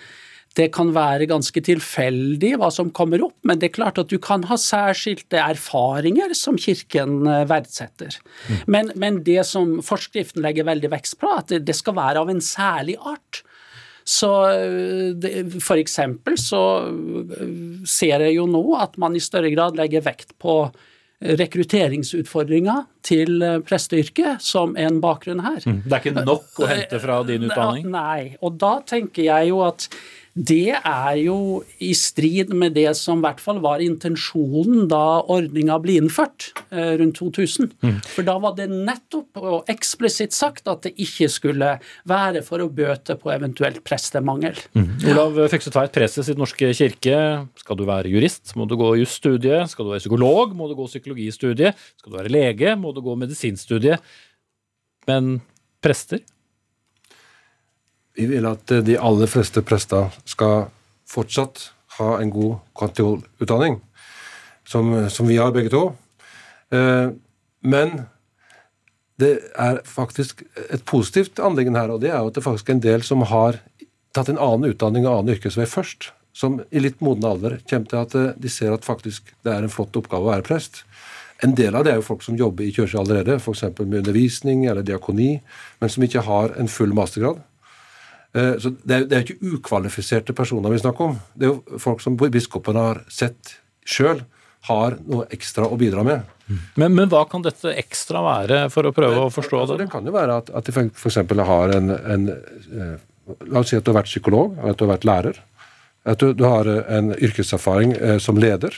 [0.59, 4.19] det kan være ganske tilfeldig hva som kommer opp, men det er klart at du
[4.21, 8.19] kan ha særskilte erfaringer som Kirken eh, verdsetter.
[8.45, 8.61] Mm.
[8.67, 12.43] Men, men, det som forskriften legger veldig vekst på, at det, skal være av en
[12.43, 13.41] særlig art.
[14.05, 16.63] Så eh, for eksempel så
[17.89, 20.67] ser jeg jo nå at man i større grad legger vekt på
[21.23, 25.61] rekrutteringsutfordringa til eh, presteyrket som en bakgrunn her.
[25.65, 25.79] Mm.
[25.85, 27.87] Det er ikke nok å hente fra din utdanning?
[27.93, 29.87] Nei, og da tenker jeg jo at
[30.33, 35.75] det er jo i strid med det som i hvert fall var intensjonen da ordninga
[35.83, 37.69] ble innført eh, rundt 2000.
[37.85, 37.99] Mm.
[38.01, 41.75] For da var det nettopp og eksplisitt sagt at det ikke skulle
[42.09, 44.57] være for å bøte på eventuelt prestemangel.
[44.73, 44.89] Mm.
[45.13, 47.21] Olav Føksetveit, preses i Den norske kirke.
[47.61, 49.69] Skal du være jurist, må du gå jusstudiet.
[49.69, 51.77] Skal du være psykolog, må du gå psykologistudiet.
[52.01, 54.01] Skal du være lege, må du gå medisinstudiet.
[55.05, 55.35] Men
[55.83, 56.25] prester?
[58.13, 60.67] Vi vil at de aller fleste prester skal
[61.09, 63.79] fortsatt ha en god kantiolutdanning,
[64.65, 65.83] som, som, vi har begge to.
[66.73, 67.13] Eh,
[67.63, 67.93] men
[69.21, 72.77] det er faktisk et positivt anliggende her, og det er jo at det faktisk er
[72.77, 73.59] en del som har
[74.13, 78.01] tatt en annen utdanning og annen yrkesvei først, som i litt moden alder kommer til
[78.01, 80.83] at eh, de ser at faktisk det er en flott oppgave å være prest.
[81.43, 83.65] En del av det er jo folk som jobber i kirka allerede, f.eks.
[83.81, 85.35] med undervisning eller diakoni,
[85.81, 87.41] men som ikke har en full mastergrad.
[88.33, 91.19] Eh, så det er, det er ikke ukvalifiserte personer vi snakker om.
[91.33, 94.23] Det er jo folk som biskopen har sett sjøl
[94.69, 96.29] har noe ekstra å bidra med.
[96.79, 99.87] Men, men, hva kan dette ekstra være, for å prøve å forstå altså, det?
[99.87, 101.19] Det kan jo være at, at de f.eks.
[101.49, 102.93] har en, en eh,
[103.47, 105.37] La oss si at du har vært psykolog, at du har vært lærer.
[106.03, 108.75] At du, du har en yrkeserfaring eh, som leder.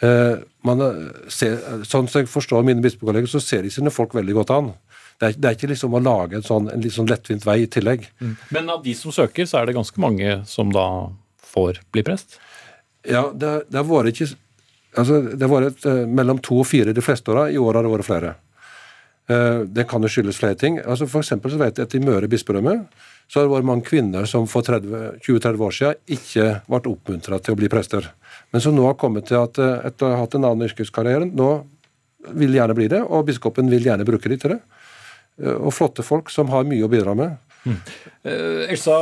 [0.00, 0.80] Eh, man
[1.28, 4.70] ser, sånn som jeg forstår mine bispekolleger, så ser de sine folk veldig godt an.
[5.20, 7.58] Det er, det er, ikke liksom å lage en sånn en litt sånn lettvint vei
[7.66, 8.06] i tillegg.
[8.24, 8.36] Mm.
[8.56, 10.86] Men av de som søker, så er det ganske mange som da
[11.50, 12.38] får bli prest?
[13.04, 14.30] Ja, det, det har vært ikke
[14.96, 17.48] altså, Det har vært uh, mellom to og fire de fleste åra.
[17.52, 18.34] I år har det vært flere.
[19.30, 20.80] Uh, det kan jo skyldes flere ting.
[20.80, 22.78] Altså For så vet jeg at i Møre bispedømme
[23.30, 27.54] så har det vært mange kvinner som for 20-30 år siden ikke ble oppmuntra til
[27.54, 28.08] å bli prester.
[28.50, 31.28] Men som nå har kommet til at uh, etter å ha hatt en annen yrkeskarriere,
[31.28, 31.52] nå
[32.36, 34.60] vil gjerne bli det, og biskopen vil gjerne bruke dem til det.
[35.40, 37.38] Eh, og flotte folk som har mye å bidra med.
[37.60, 37.76] Mm.
[38.24, 38.94] Uh, Elsa,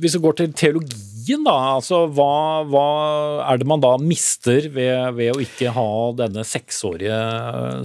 [0.00, 1.56] hvis vi går til teologien, da.
[1.74, 2.84] altså Hva, hva
[3.44, 7.18] er det man da mister ved, ved, å ikke ha denne seksårige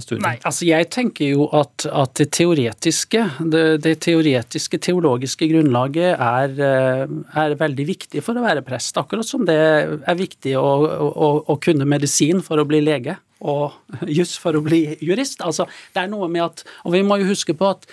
[0.00, 0.24] studien?
[0.24, 6.56] Nei, altså Jeg tenker jo at, at det teoretiske, det, det, teoretiske, teologiske grunnlaget er,
[6.70, 7.04] eh,
[7.44, 8.96] er, veldig viktig for å være prest.
[9.00, 10.64] Akkurat som det er viktig å,
[11.12, 13.74] å, å kunne medisin for å bli lege og
[14.08, 15.42] juss for å bli jurist.
[15.44, 17.88] Altså, det er noe med at, Og vi må jo huske på at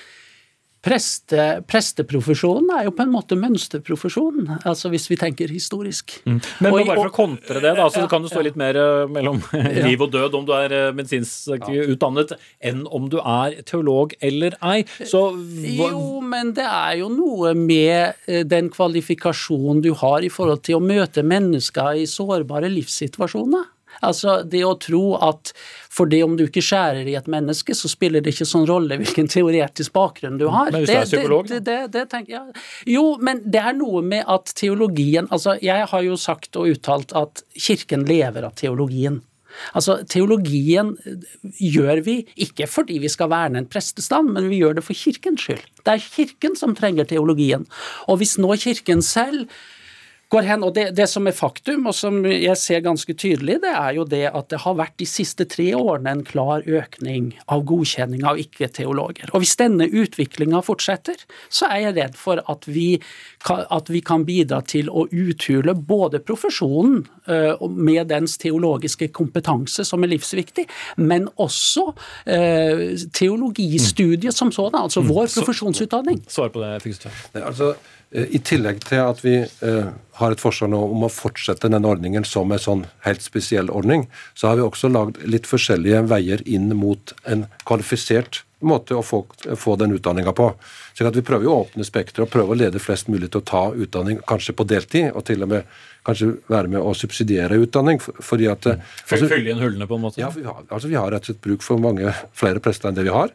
[0.82, 1.38] Preste,
[1.70, 6.16] presteprofesjonen er jo på en måte mønsterprofesjonen, altså hvis vi tenker historisk.
[6.26, 6.40] Mm.
[6.58, 8.80] Men, og, bare for å kontre det, da, så ja, kan det stå litt mer
[8.82, 9.38] eh, mellom
[9.86, 11.86] liv og død om du er eh, medisinsk ja.
[11.94, 12.34] utdannet,
[12.66, 14.80] enn om du er teolog eller ei.
[14.98, 15.22] Så,
[15.70, 20.80] jo, men det er jo noe med eh, den kvalifikasjonen du har i forhold til
[20.80, 23.70] å møte mennesker i sårbare livssituasjoner.
[24.06, 25.54] Altså det å tro at
[25.92, 29.28] fordi om du ikke skjærer i et menneske, så spiller det ikke sånn rolle hvilken
[29.32, 30.72] teoretisk bakgrunn du har.
[30.72, 32.64] Men hvis du er psykolog, det, det, det, tenker jeg.
[32.94, 37.14] Jo, men det er noe med at teologien Altså, jeg har jo sagt og uttalt
[37.18, 39.22] at kirken lever av teologien.
[39.76, 40.94] Altså, Teologien
[41.60, 45.46] gjør vi ikke fordi vi skal verne en prestestand, men vi gjør det for kirkens
[45.46, 45.66] skyld.
[45.86, 47.66] Det er kirken som trenger teologien.
[48.08, 49.48] Og hvis nå kirken selv
[50.32, 50.64] går hen.
[50.66, 54.06] Og det, det, som er faktum, og som jeg ser ganske tydelig, det er jo
[54.08, 58.40] det at det har vært de siste tre årene en klar økning av godkjenning av
[58.42, 59.32] ikke-teologer.
[59.36, 61.20] Og hvis denne utviklinga fortsetter,
[61.52, 62.88] så er jeg redd for at vi,
[63.50, 70.04] at vi kan bidra til å uthule både profesjonen uh, med dens teologiske kompetanse, som
[70.06, 70.68] er livsviktig,
[71.02, 75.10] men også uh, teologistudiet som sådan, altså mm.
[75.12, 76.24] vår profesjonsutdanning.
[76.32, 77.26] Svar på det, Fikstad.
[77.42, 81.88] Altså, Eh, I tillegg til at vi eh, har et forslag om å fortsette denne
[81.88, 86.44] ordningen som en sånn helt spesiell ordning, så har vi også lagd litt forskjellige veier
[86.44, 89.24] inn mot en kvalifisert måte å få,
[89.58, 90.52] få den utdanninga på.
[90.94, 93.64] Så vi prøver å åpne spekteret og prøve å lede flest mulig til å ta
[93.74, 95.72] utdanning, kanskje på deltid, og til og med
[96.06, 98.02] kanskje være med å subsidiere utdanning.
[98.02, 98.66] fordi at...
[98.66, 98.86] Mm.
[99.08, 100.22] Altså, Fylle inn hullene, på en måte?
[100.22, 102.98] Ja, vi har, altså vi har rett og slett bruk for mange flere prester enn
[102.98, 103.34] det vi har.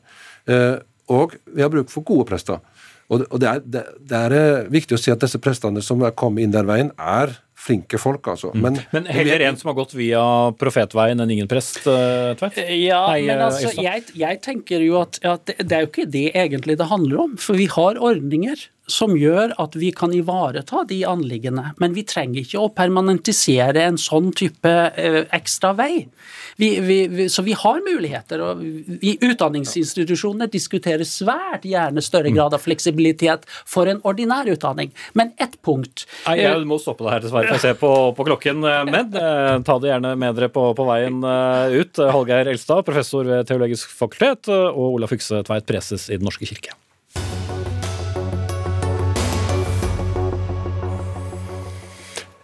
[0.50, 0.76] Eh,
[1.12, 2.62] og vi har bruk for gode prester.
[3.06, 3.82] Og, det, er, det,
[4.18, 7.36] er, eh, viktig å si at disse prestene som kom inn den veien, er
[7.66, 8.52] flinke folk, altså.
[8.54, 8.62] Mm.
[8.62, 10.22] Men, men heller en som har gått via
[10.58, 12.62] profetveien enn ingen prest, Tveit?
[12.78, 16.08] Ja, Nei, men altså, jeg, jeg, tenker jo at, at det, det er jo ikke
[16.10, 17.36] det egentlig det handler om.
[17.40, 21.72] For vi har ordninger som gjør at vi kan ivareta de anliggende.
[21.82, 26.06] Men vi trenger ikke å permanentisere en sånn type eh, ekstra vei.
[26.56, 28.42] Vi, vi, vi, så vi har muligheter.
[28.42, 28.62] og
[29.02, 34.94] I utdanningsinstitusjoner diskuterer svært gjerne større grad av fleksibilitet for en ordinær utdanning.
[35.18, 38.60] Men ett punkt Nei, Jeg må stoppe deg her, dessverre, jeg ser på, på klokken.
[38.60, 42.00] Men eh, ta det gjerne med dere på, på veien eh, ut.
[42.12, 46.76] Hallgeir Elstad, professor ved Teologisk fakultet, og Olaf Hykse Tveit, preses i Den norske kirke.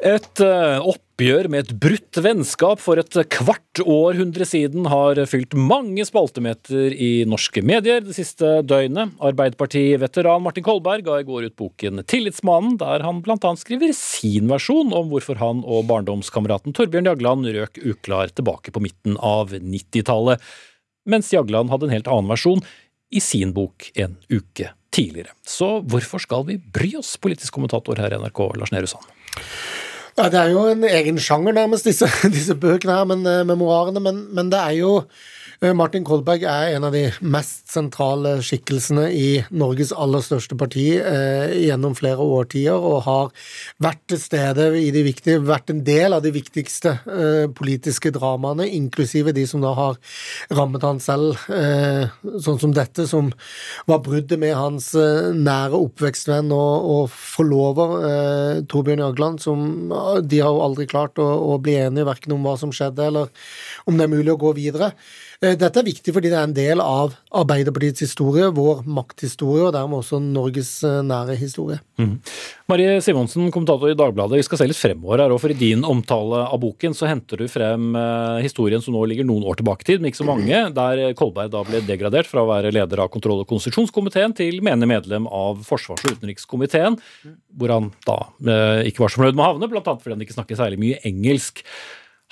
[0.02, 0.78] Et eh,
[1.12, 7.24] oppgjør med et brutt vennskap for et kvart århundre siden har fylt mange spaltemeter i
[7.28, 9.12] norske medier det siste døgnet.
[9.20, 13.52] Arbeiderparti-veteran Martin Kolberg ga i går ut boken Tillitsmannen, der han bl.a.
[13.60, 19.20] skriver sin versjon om hvorfor han og barndomskameraten Torbjørn Jagland røk uklar tilbake på midten
[19.20, 20.40] av 90-tallet,
[21.04, 22.64] mens Jagland hadde en helt annen versjon
[23.12, 25.36] i sin bok en uke tidligere.
[25.44, 29.04] Så hvorfor skal vi bry oss, politisk kommentator her i NRK, Lars Nehru Sand?
[30.18, 34.00] Ja, Det er jo en egen sjanger, nærmest, disse, disse bøkene her, men, eh, memoarene.
[34.00, 35.02] Men, men det er jo
[35.62, 41.52] Martin Kolberg er en av de mest sentrale skikkelsene i Norges aller største parti eh,
[41.68, 43.30] gjennom flere årtier, og har
[43.84, 48.66] vært til stede i de viktige, vært en del av de viktigste eh, politiske dramaene,
[48.74, 50.02] inklusive de som da har
[50.50, 52.10] rammet han selv, eh,
[52.42, 53.30] sånn som dette, som
[53.86, 59.92] var bruddet med hans eh, nære oppvekstvenn og, og forlover, eh, Torbjørn Jagland, som
[60.26, 63.30] de har jo aldri klart å, å bli enige verken om hva som skjedde, eller
[63.86, 64.96] om det er mulig å gå videre.
[65.42, 69.74] Eh, dette er viktig fordi det er en del av Arbeiderpartiets historie, vår makthistorie, og
[69.74, 71.80] dermed også Norges eh, nære historie.
[71.98, 72.14] Mm.
[72.70, 75.34] Marie Simonsen, kommentator i Dagbladet, vi skal se litt fremover her.
[75.34, 79.02] og for I din omtale av boken så henter du frem eh, historien som nå
[79.10, 82.30] ligger noen år tilbake i tid, men ikke så mange, der Kolberg da ble degradert
[82.30, 87.00] fra å være leder av kontroll- og konstitusjonskomiteen til menig medlem av forsvars- og utenrikskomiteen,
[87.58, 88.20] hvor han da
[88.86, 89.82] ikke var så fornøyd med å havne, bl.a.
[89.82, 91.64] fordi han ikke snakker særlig mye engelsk.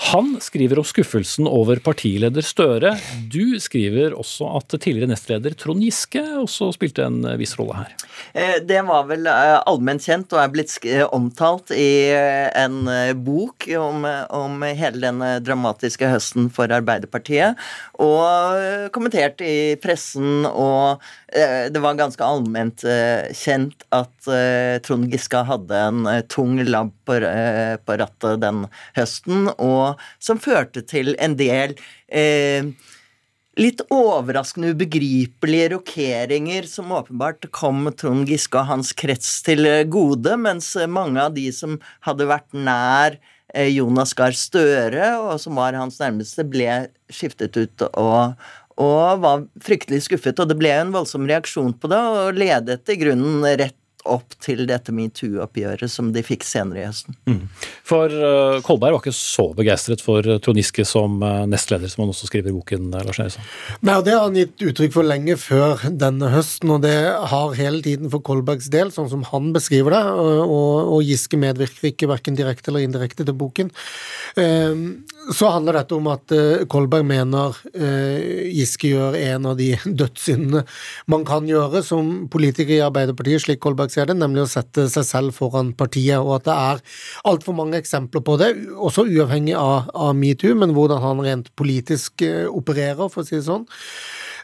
[0.00, 2.94] Han skriver om skuffelsen over partileder Støre.
[3.28, 7.92] Du skriver også at tidligere nestleder Trond Giske også spilte en viss rolle her.
[8.32, 10.78] Eh, det var vel eh, allment kjent og er blitt
[11.12, 12.88] omtalt i eh, en
[13.20, 14.08] bok om,
[14.40, 17.60] om hele den dramatiske høsten for Arbeiderpartiet.
[18.00, 22.82] Og kommentert i pressen, og det var ganske allment
[23.38, 24.30] kjent at
[24.82, 28.64] Trond Giske hadde en tung labb på, rattet den
[28.96, 29.46] høsten.
[29.54, 31.76] og som førte til en del
[32.08, 32.70] eh,
[33.60, 40.72] litt overraskende ubegripelige rokeringer som åpenbart kom Trond Giske og hans krets til gode, mens
[40.88, 41.76] mange av de som
[42.06, 43.18] hadde vært nær
[43.54, 48.38] eh, Jonas Gahr Støre, og som var hans nærmeste, ble skiftet ut og,
[48.80, 50.40] og var fryktelig skuffet.
[50.40, 53.76] Og det ble en voldsom reaksjon på det, og ledet i grunnen rett
[54.08, 57.16] opp til dette metoo-oppgjøret som de fikk senere i høsten.
[57.28, 57.42] Mm.
[57.86, 62.04] For uh, Kolberg var ikke så begeistret for uh, Trond Giske som uh, nestleder, som
[62.04, 63.50] han også skriver i boken, Lars Nilsson?
[63.84, 66.96] Nei, og Det har han gitt uttrykk for lenge før denne høsten, og det
[67.32, 71.92] har hele tiden for Kolbergs del, sånn som han beskriver det, og, og Giske medvirker
[71.92, 73.72] ikke verken direkte eller indirekte til boken.
[74.38, 75.04] Uh,
[75.36, 76.32] så handler dette om at
[76.70, 77.56] Kolberg mener
[78.50, 79.68] Giske gjør en av de
[80.00, 80.62] dødssyndene
[81.10, 85.06] man kan gjøre som politiker i Arbeiderpartiet, slik Kolberg ser det, nemlig å sette seg
[85.06, 86.82] selv foran partiet, og at det er
[87.30, 92.24] altfor mange eksempler på det, også uavhengig av, av metoo, men hvordan han rent politisk
[92.26, 93.66] eh, opererer, for å si det sånn.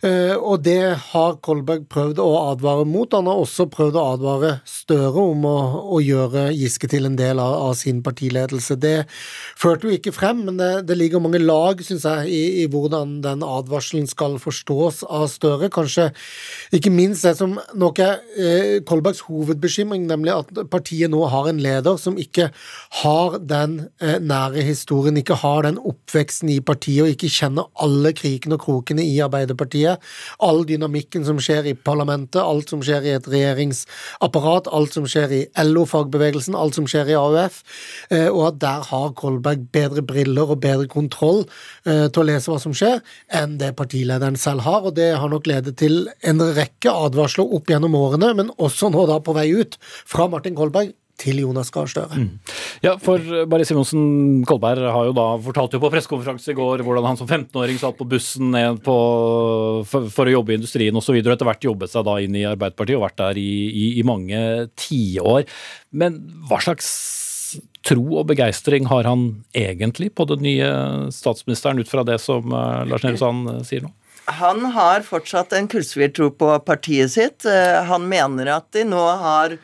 [0.05, 3.13] Og det har Kolberg prøvd å advare mot.
[3.17, 4.53] Han har også prøvd å advare
[4.87, 5.57] Støre om å,
[5.97, 8.77] å gjøre Giske til en del av, av, sin partiledelse.
[8.79, 9.09] Det
[9.59, 13.17] førte jo ikke frem, men det, det ligger mange lag, syns jeg, i, i, hvordan
[13.25, 15.71] den advarselen skal forstås av Støre.
[15.75, 16.13] Kanskje
[16.77, 21.63] ikke minst det som nok er eh, Kolbergs hovedbekymring, nemlig at partiet nå har en
[21.63, 22.53] leder som ikke
[23.03, 28.15] har den eh, nære historien, ikke har den oppveksten i partiet og ikke kjenner alle
[28.17, 29.96] krikene og krokene i Arbeiderpartiet.
[30.43, 35.35] All dynamikken som skjer i parlamentet, alt som skjer i et regjeringsapparat, alt som skjer
[35.35, 37.63] i LO-fagbevegelsen, alt som skjer i AUF,
[38.11, 41.45] eh, og at der har Kolberg bedre briller og bedre kontroll
[41.87, 43.01] eh, til å lese hva som skjer,
[43.35, 44.85] enn det partilederen selv har.
[44.85, 49.09] og Det har nok ledet til en rekke advarsler opp gjennom årene, men også nå
[49.11, 52.19] da på vei ut fra Martin Kolberg til Jonas Gahr Støre.
[52.21, 52.55] Mm.
[52.85, 57.09] Ja, for Barry Simonsen Kolberg har jo da fortalt jo på pressekonferanse i går hvordan
[57.09, 58.97] han som 15-åring satt på bussen ned på,
[59.89, 61.17] for, for, å jobbe i industrien osv.
[61.23, 64.41] Etter hvert jobbet seg da inn i Arbeiderpartiet og vært der i, i, i mange
[64.79, 65.47] tiår.
[65.97, 66.91] Men hva slags
[67.87, 70.71] tro og begeistring har han egentlig på den nye
[71.15, 73.93] statsministeren, ut fra det som uh, Lars Nehru Sand uh, sier nå?
[74.43, 77.45] Han har fortsatt en kullsvir på partiet sitt.
[77.87, 79.55] Han mener at de nå har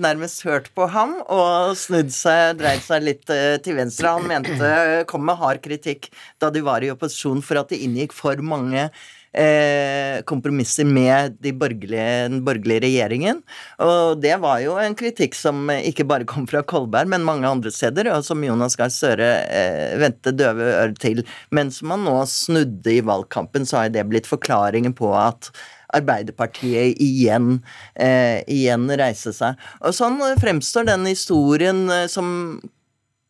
[0.00, 4.14] nærmest hørt på ham og snudd seg, dreid seg litt til venstre.
[4.16, 6.10] Han mente kom med hard kritikk
[6.42, 8.88] da de var i opposisjon for at de inngikk for mange
[9.36, 13.42] eh, kompromisser med de borgerlige, den borgerlige regjeringen.
[13.82, 17.72] Og det var jo en kritikk som ikke bare kom fra Kolberg, men mange andre
[17.74, 21.24] steder, og som Jonas Gahr Støre eh, vendte døve ører til.
[21.54, 25.52] Men som han nå snudde i valgkampen, så har det blitt forklaringen på at
[25.94, 27.60] Arbeiderpartiet igjen,
[27.94, 29.60] eh, igjen reise seg.
[29.80, 32.58] Og sånn fremstår den historien eh, som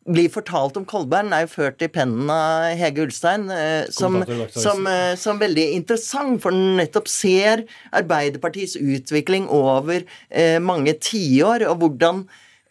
[0.07, 4.21] blir fortalt om Kolberg, er jo ført i pennen av Hege Ulstein, eh, som,
[4.55, 11.67] som, eh, som, veldig interessant, for den nettopp ser Arbeiderpartiets utvikling over eh, mange tiår,
[11.67, 12.23] og hvordan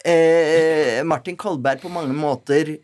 [0.07, 2.77] eh, Martin Kolberg på mange måter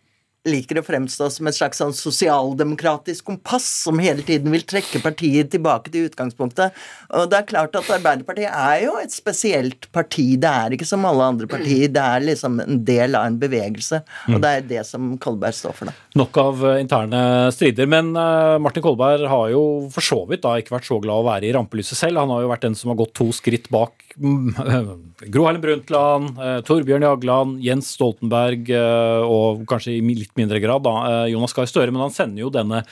[0.49, 5.53] liker å fremstå som et slags sånn sosialdemokratisk kompass som hele tiden vil trekke partiet
[5.53, 6.75] tilbake til utgangspunktet.
[7.15, 10.33] Og det er klart at Arbeiderpartiet er jo et spesielt parti.
[10.43, 11.87] Det er ikke som alle andre partier.
[11.95, 15.79] Det er liksom en del av en bevegelse, og det er det som Kolberg står
[15.79, 15.93] for.
[15.93, 15.95] Da.
[16.19, 17.23] Nok av eh, interne
[17.55, 17.87] strider.
[17.93, 19.63] Men uh, Martin Kolberg har jo
[19.95, 22.19] for så vidt da ikke vært så glad å være i rampelyset selv.
[22.19, 24.02] Han har jo vært den som har gått to skritt bak
[25.33, 30.85] Gro Harlem Brundtland, uh, Torbjørn Jagland, Jens Stoltenberg uh, og kanskje i litt mindre grad
[30.87, 31.93] da, Jonas Gahr Støre.
[31.95, 32.85] Men han sender jo denne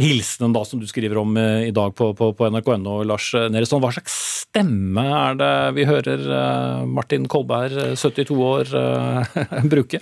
[0.00, 3.82] hilsenen da, som du skriver om i dag på, på, på nrk.no, Lars Neresson.
[3.82, 4.14] Hva slags
[4.46, 6.22] stemme er det vi hører
[6.88, 8.72] Martin Kolberg, 72 år,
[9.74, 10.00] bruke?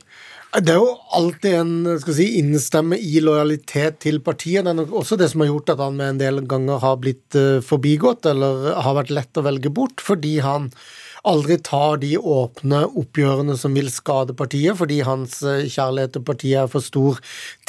[0.48, 4.64] Det er jo alltid en skal si, innstemme i lojalitet til partiet.
[4.64, 6.96] Det er nok også det som har gjort at han med en del ganger har
[7.02, 7.36] blitt
[7.68, 10.70] forbigått, eller har vært lett å velge bort, fordi han
[11.26, 16.62] aldri tar de åpne oppgjørene som vil skade partiet, fordi hans eh, kjærlighet til partiet
[16.62, 17.18] er for stor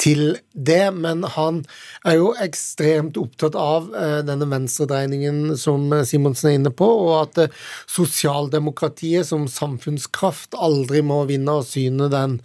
[0.00, 0.82] til det.
[0.94, 1.62] Men han
[2.06, 7.42] er jo ekstremt opptatt av eh, denne venstredreiningen som Simonsen er inne på, og at
[7.46, 7.58] eh,
[7.90, 12.38] sosialdemokratiet som samfunnskraft aldri må vinne og syne den,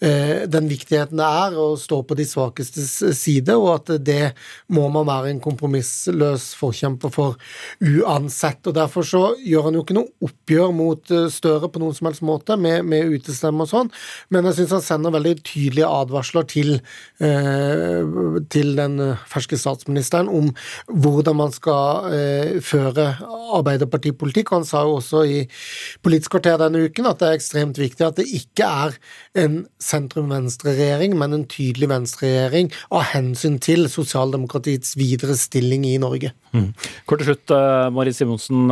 [0.00, 4.32] den viktigheten det er å stå på de svakestes side, og at det
[4.72, 7.36] må man være en kompromissløs forkjemper for
[7.80, 8.62] uansett.
[8.66, 11.94] og Derfor så gjør han jo ikke noe oppgjør oppgjør mot eh, Støre på noen
[11.94, 13.90] som helst måte, med, med utestemme og sånn,
[14.34, 16.72] men jeg syns han sender veldig tydelige advarsler til,
[17.22, 18.02] eh,
[18.50, 18.98] til den
[19.30, 20.50] ferske statsministeren om
[20.90, 23.12] hvordan man skal eh, føre
[23.50, 24.52] Arbeiderpartipolitikk.
[24.54, 25.40] Han sa jo også i
[26.04, 28.96] Politisk kvarter denne uken at det er ekstremt viktig at det ikke er
[29.38, 36.32] en sentrum-venstre-regjering, men en tydelig venstre-regjering av hensyn til sosialdemokratiets videre stilling i Norge.
[36.54, 36.70] Mm.
[37.10, 38.70] Kort til slutt, uh, Marit Simonsen.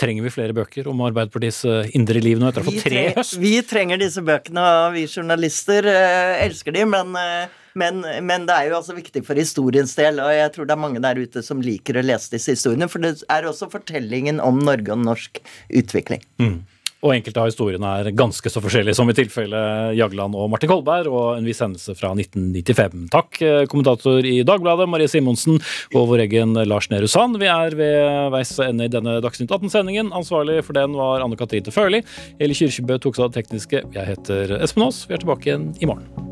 [0.00, 3.02] Trenger vi flere bøker om Arbeiderpartiets eh, indre liv nå etter å ha fått tre
[3.16, 3.36] høst?
[3.42, 8.56] Vi trenger disse bøkene, og vi journalister uh, elsker de, men, uh, men, men, det
[8.56, 11.44] er jo også viktig for historiens del, og jeg tror det er mange der ute
[11.44, 15.42] som liker å lese disse historiene, for det er også fortellingen om Norge og norsk
[15.82, 16.24] utvikling.
[16.40, 16.62] Mm.
[17.02, 19.58] Og enkelte av historiene er ganske så forskjellige, som i tilfelle
[19.98, 23.08] Jagland og Martin Kolberg og en viss hendelse fra 1995.
[23.10, 25.58] Takk, eh, kommentator i Dagbladet Marie Simonsen
[25.96, 27.40] og vår egen Lars Nehru Sand.
[27.42, 30.14] Vi er ved veis ende i denne Dagsnytt 18-sendingen.
[30.14, 32.04] Ansvarlig for den var Anne Katrine Førli.
[32.38, 33.82] Eli Kyrkjebø tok seg av det tekniske.
[33.82, 35.02] Jeg heter Espen Aas.
[35.08, 36.31] Vi er tilbake igjen i morgen.